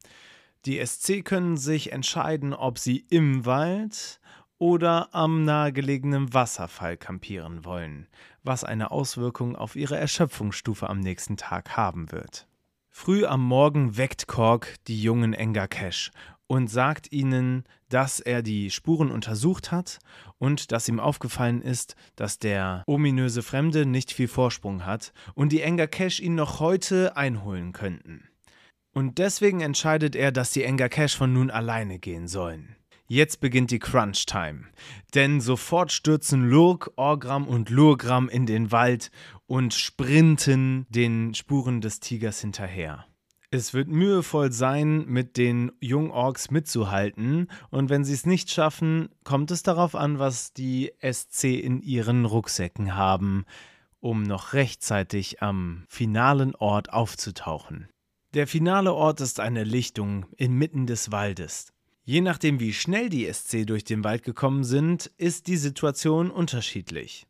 Die 0.66 0.84
SC 0.84 1.24
können 1.24 1.56
sich 1.56 1.92
entscheiden, 1.92 2.52
ob 2.52 2.80
sie 2.80 3.06
im 3.08 3.46
Wald 3.46 4.18
oder 4.58 5.14
am 5.14 5.44
nahegelegenen 5.44 6.34
Wasserfall 6.34 6.96
kampieren 6.96 7.64
wollen, 7.64 8.08
was 8.42 8.64
eine 8.64 8.90
Auswirkung 8.90 9.54
auf 9.54 9.76
ihre 9.76 9.96
Erschöpfungsstufe 9.96 10.90
am 10.90 10.98
nächsten 10.98 11.36
Tag 11.36 11.76
haben 11.76 12.10
wird. 12.10 12.48
Früh 12.88 13.24
am 13.26 13.44
Morgen 13.44 13.96
weckt 13.96 14.26
Kork 14.26 14.74
die 14.88 15.00
jungen 15.00 15.34
Engakesh 15.34 16.10
und 16.48 16.68
sagt 16.68 17.12
ihnen, 17.12 17.62
dass 17.88 18.18
er 18.18 18.42
die 18.42 18.72
Spuren 18.72 19.12
untersucht 19.12 19.70
hat 19.70 20.00
und 20.38 20.72
dass 20.72 20.88
ihm 20.88 20.98
aufgefallen 20.98 21.62
ist, 21.62 21.94
dass 22.16 22.40
der 22.40 22.82
ominöse 22.88 23.44
Fremde 23.44 23.86
nicht 23.86 24.12
viel 24.12 24.26
Vorsprung 24.26 24.84
hat 24.84 25.12
und 25.34 25.52
die 25.52 25.60
Engakesh 25.60 26.18
ihn 26.18 26.34
noch 26.34 26.58
heute 26.58 27.16
einholen 27.16 27.72
könnten. 27.72 28.28
Und 28.96 29.18
deswegen 29.18 29.60
entscheidet 29.60 30.16
er, 30.16 30.32
dass 30.32 30.52
die 30.52 30.62
Enger 30.62 30.88
Cash 30.88 31.18
von 31.18 31.30
nun 31.30 31.50
alleine 31.50 31.98
gehen 31.98 32.28
sollen. 32.28 32.76
Jetzt 33.08 33.40
beginnt 33.40 33.70
die 33.70 33.78
Crunch-Time. 33.78 34.64
Denn 35.14 35.42
sofort 35.42 35.92
stürzen 35.92 36.48
Lurk, 36.48 36.90
Orgram 36.96 37.46
und 37.46 37.68
Lurgram 37.68 38.30
in 38.30 38.46
den 38.46 38.72
Wald 38.72 39.10
und 39.46 39.74
sprinten 39.74 40.86
den 40.88 41.34
Spuren 41.34 41.82
des 41.82 42.00
Tigers 42.00 42.40
hinterher. 42.40 43.04
Es 43.50 43.74
wird 43.74 43.88
mühevoll 43.88 44.50
sein, 44.50 45.04
mit 45.04 45.36
den 45.36 45.72
Jungorks 45.78 46.50
mitzuhalten, 46.50 47.48
und 47.68 47.90
wenn 47.90 48.02
sie 48.02 48.14
es 48.14 48.24
nicht 48.24 48.50
schaffen, 48.50 49.10
kommt 49.24 49.50
es 49.50 49.62
darauf 49.62 49.94
an, 49.94 50.18
was 50.18 50.54
die 50.54 50.90
SC 51.02 51.60
in 51.60 51.82
ihren 51.82 52.24
Rucksäcken 52.24 52.94
haben, 52.94 53.44
um 54.00 54.22
noch 54.22 54.54
rechtzeitig 54.54 55.42
am 55.42 55.84
finalen 55.86 56.54
Ort 56.54 56.94
aufzutauchen. 56.94 57.90
Der 58.36 58.46
finale 58.46 58.92
Ort 58.92 59.22
ist 59.22 59.40
eine 59.40 59.64
Lichtung 59.64 60.26
inmitten 60.36 60.84
des 60.84 61.10
Waldes. 61.10 61.72
Je 62.04 62.20
nachdem, 62.20 62.60
wie 62.60 62.74
schnell 62.74 63.08
die 63.08 63.32
SC 63.32 63.66
durch 63.66 63.82
den 63.82 64.04
Wald 64.04 64.24
gekommen 64.24 64.62
sind, 64.62 65.10
ist 65.16 65.46
die 65.46 65.56
Situation 65.56 66.30
unterschiedlich. 66.30 67.26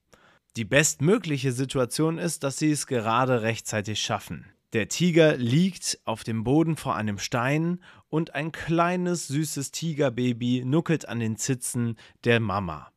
Die 0.57 0.65
bestmögliche 0.65 1.53
Situation 1.53 2.19
ist, 2.19 2.43
dass 2.43 2.59
sie 2.59 2.73
es 2.73 2.89
gerade 2.89 3.43
rechtzeitig 3.43 4.03
schaffen. 4.03 4.47
Der 4.73 4.89
Tiger 4.89 5.37
liegt 5.37 6.01
auf 6.07 6.25
dem 6.25 6.43
Boden 6.43 6.75
vor 6.75 6.97
einem 6.97 7.21
Stein 7.21 7.79
und 8.09 8.35
ein 8.35 8.51
kleines 8.51 9.29
süßes 9.29 9.71
Tigerbaby 9.71 10.65
nuckelt 10.65 11.09
an 11.09 11.21
den 11.21 11.37
Zitzen 11.37 11.95
der 12.25 12.41
Mama. 12.41 12.91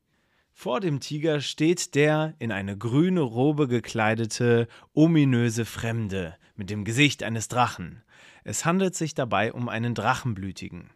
Vor 0.61 0.81
dem 0.81 0.99
Tiger 0.99 1.39
steht 1.39 1.95
der 1.95 2.33
in 2.37 2.51
eine 2.51 2.77
grüne 2.77 3.21
Robe 3.21 3.69
gekleidete, 3.69 4.67
ominöse 4.93 5.63
Fremde, 5.63 6.35
mit 6.57 6.69
dem 6.69 6.83
Gesicht 6.83 7.23
eines 7.23 7.47
Drachen. 7.47 8.01
Es 8.43 8.65
handelt 8.65 8.93
sich 8.93 9.13
dabei 9.13 9.53
um 9.53 9.69
einen 9.69 9.95
Drachenblütigen. 9.95 10.89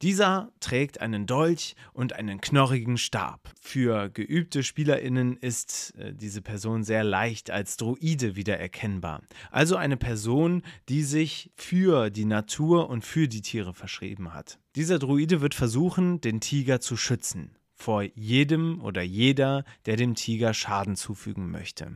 Dieser 0.00 0.52
trägt 0.60 1.02
einen 1.02 1.26
Dolch 1.26 1.76
und 1.92 2.14
einen 2.14 2.40
knorrigen 2.40 2.96
Stab. 2.96 3.52
Für 3.60 4.08
geübte 4.08 4.62
SpielerInnen 4.62 5.36
ist 5.36 5.94
äh, 5.98 6.14
diese 6.14 6.40
Person 6.40 6.82
sehr 6.82 7.04
leicht 7.04 7.50
als 7.50 7.76
Droide 7.76 8.36
wiedererkennbar. 8.36 9.20
Also 9.50 9.76
eine 9.76 9.98
Person, 9.98 10.62
die 10.88 11.02
sich 11.02 11.52
für 11.56 12.08
die 12.08 12.24
Natur 12.24 12.88
und 12.88 13.04
für 13.04 13.28
die 13.28 13.42
Tiere 13.42 13.74
verschrieben 13.74 14.32
hat. 14.32 14.58
Dieser 14.76 14.98
Droide 14.98 15.42
wird 15.42 15.54
versuchen, 15.54 16.22
den 16.22 16.40
Tiger 16.40 16.80
zu 16.80 16.96
schützen. 16.96 17.54
Vor 17.84 18.02
jedem 18.14 18.80
oder 18.80 19.02
jeder, 19.02 19.62
der 19.84 19.96
dem 19.96 20.14
Tiger 20.14 20.54
Schaden 20.54 20.96
zufügen 20.96 21.50
möchte. 21.50 21.92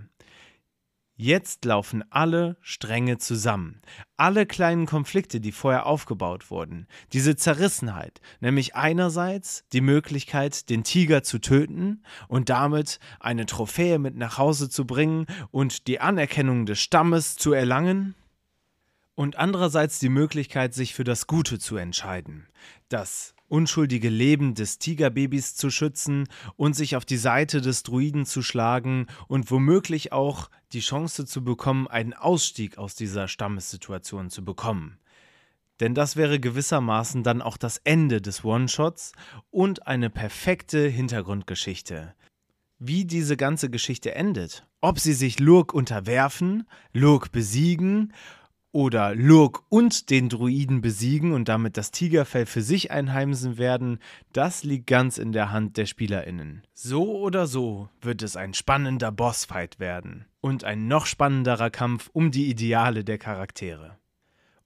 Jetzt 1.17 1.65
laufen 1.65 2.05
alle 2.11 2.59
Stränge 2.61 3.17
zusammen. 3.17 3.81
Alle 4.19 4.45
kleinen 4.45 4.85
Konflikte, 4.85 5.41
die 5.41 5.51
vorher 5.51 5.87
aufgebaut 5.87 6.51
wurden. 6.51 6.89
Diese 7.15 7.37
Zerrissenheit, 7.37 8.21
nämlich 8.41 8.75
einerseits 8.75 9.65
die 9.73 9.81
Möglichkeit, 9.81 10.69
den 10.69 10.85
Tiger 10.85 11.23
zu 11.23 11.39
töten 11.39 12.03
und 12.29 12.51
damit 12.51 13.01
eine 13.19 13.47
Trophäe 13.47 13.99
mit 13.99 14.15
nach 14.15 14.37
Hause 14.37 14.69
zu 14.69 14.87
bringen 14.87 15.25
und 15.51 15.87
die 15.87 16.01
Anerkennung 16.01 16.67
des 16.67 16.81
Stammes 16.81 17.37
zu 17.37 17.55
erlangen. 17.55 18.15
Und 19.15 19.37
andererseits 19.39 20.01
die 20.01 20.11
Möglichkeit, 20.11 20.75
sich 20.75 20.93
für 20.93 21.05
das 21.05 21.27
Gute 21.27 21.59
zu 21.59 21.79
entscheiden. 21.79 22.47
Das 22.91 23.35
unschuldige 23.49 24.09
Leben 24.09 24.55
des 24.55 24.79
Tigerbabys 24.79 25.55
zu 25.57 25.71
schützen 25.71 26.29
und 26.57 26.75
sich 26.75 26.97
auf 26.97 27.05
die 27.05 27.17
Seite 27.17 27.61
des 27.61 27.83
Druiden 27.83 28.27
zu 28.27 28.43
schlagen 28.43 29.07
und 29.27 29.51
womöglich 29.51 30.13
auch 30.13 30.51
die 30.73 30.81
Chance 30.81 31.27
zu 31.27 31.43
bekommen, 31.43 31.89
einen 31.89 32.13
Ausstieg 32.13 32.79
aus 32.79 32.95
dieser 32.95 33.29
Stammessituation 33.29 34.31
zu 34.31 34.45
bekommen. 34.45 34.99
Denn 35.81 35.95
das 35.95 36.17
wäre 36.17 36.41
gewissermaßen 36.41 37.23
dann 37.23 37.41
auch 37.41 37.57
das 37.57 37.79
Ende 37.85 38.21
des 38.21 38.45
One-Shots 38.45 39.13
und 39.51 39.87
eine 39.87 40.11
perfekte 40.11 40.89
Hintergrundgeschichte. 40.89 42.15
Wie 42.81 43.05
diese 43.05 43.37
ganze 43.37 43.71
Geschichte 43.71 44.15
endet, 44.15 44.67
ob 44.81 45.01
sie 45.01 45.13
sich 45.13 45.41
Lurk 45.41 45.75
unterwerfen, 45.75 46.69
Lurk 46.93 47.33
besiegen 47.33 48.13
oder 48.73 49.15
Lurk 49.15 49.63
und 49.69 50.11
den 50.11 50.29
Druiden 50.29 50.81
besiegen 50.81 51.33
und 51.33 51.49
damit 51.49 51.77
das 51.77 51.91
Tigerfell 51.91 52.47
für 52.47 52.63
sich 52.63 52.91
einheimsen 52.91 53.59
werden, 53.59 53.99
das 54.33 54.63
liegt 54.65 54.87
ganz 54.87 55.19
in 55.19 55.33
der 55.33 55.51
Hand 55.51 55.77
der 55.77 55.87
SpielerInnen. 55.87 56.63
So 56.75 57.19
oder 57.19 57.47
so 57.47 57.89
wird 58.01 58.23
es 58.23 58.37
ein 58.37 58.55
spannender 58.55 59.11
Bossfight 59.11 59.81
werden 59.81 60.27
und 60.41 60.65
ein 60.65 60.87
noch 60.87 61.07
spannenderer 61.07 61.71
Kampf 61.71 62.11
um 62.13 62.31
die 62.31 62.51
Ideale 62.51 63.05
der 63.05 63.19
Charaktere. 63.19 63.97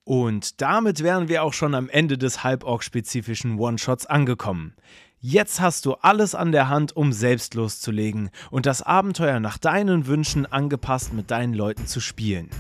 Und 0.05 0.61
damit 0.61 1.03
wären 1.03 1.29
wir 1.29 1.45
auch 1.45 1.53
schon 1.53 1.75
am 1.75 1.89
Ende 1.89 2.19
des 2.19 2.43
Halborg-spezifischen 2.43 3.59
One-Shots 3.59 4.07
angekommen. 4.07 4.75
Jetzt 5.21 5.61
hast 5.61 5.87
du 5.87 5.95
alles 5.95 6.35
an 6.35 6.51
der 6.51 6.69
Hand, 6.69 6.97
um 6.97 7.13
selbst 7.13 7.55
loszulegen 7.55 8.31
und 8.51 8.67
das 8.67 8.83
Abenteuer 8.83 9.39
nach 9.39 9.59
deinen 9.59 10.09
Wünschen 10.09 10.47
angepasst 10.47 11.13
mit 11.13 11.31
deinen 11.31 11.55
Leuten 11.55 11.87
zu 11.87 12.01
spielen. 12.01 12.51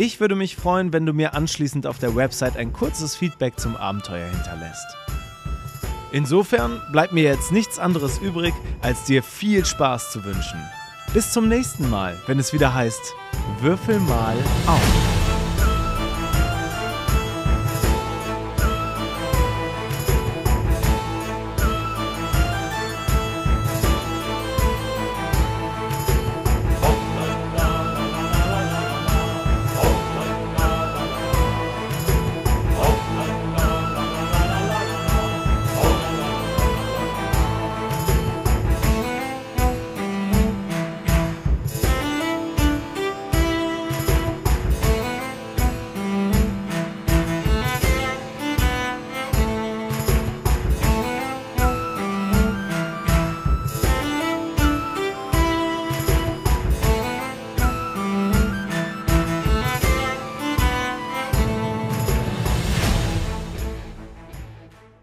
Ich 0.00 0.20
würde 0.20 0.36
mich 0.36 0.54
freuen, 0.54 0.92
wenn 0.92 1.06
du 1.06 1.12
mir 1.12 1.34
anschließend 1.34 1.84
auf 1.84 1.98
der 1.98 2.14
Website 2.14 2.56
ein 2.56 2.72
kurzes 2.72 3.16
Feedback 3.16 3.58
zum 3.58 3.74
Abenteuer 3.74 4.28
hinterlässt. 4.28 4.86
Insofern 6.12 6.80
bleibt 6.92 7.12
mir 7.12 7.24
jetzt 7.24 7.50
nichts 7.50 7.80
anderes 7.80 8.18
übrig, 8.18 8.54
als 8.80 9.02
dir 9.06 9.24
viel 9.24 9.64
Spaß 9.64 10.12
zu 10.12 10.22
wünschen. 10.22 10.60
Bis 11.12 11.32
zum 11.32 11.48
nächsten 11.48 11.90
Mal, 11.90 12.16
wenn 12.28 12.38
es 12.38 12.52
wieder 12.52 12.72
heißt, 12.72 13.12
Würfel 13.60 13.98
mal 13.98 14.36
auf. 14.68 15.17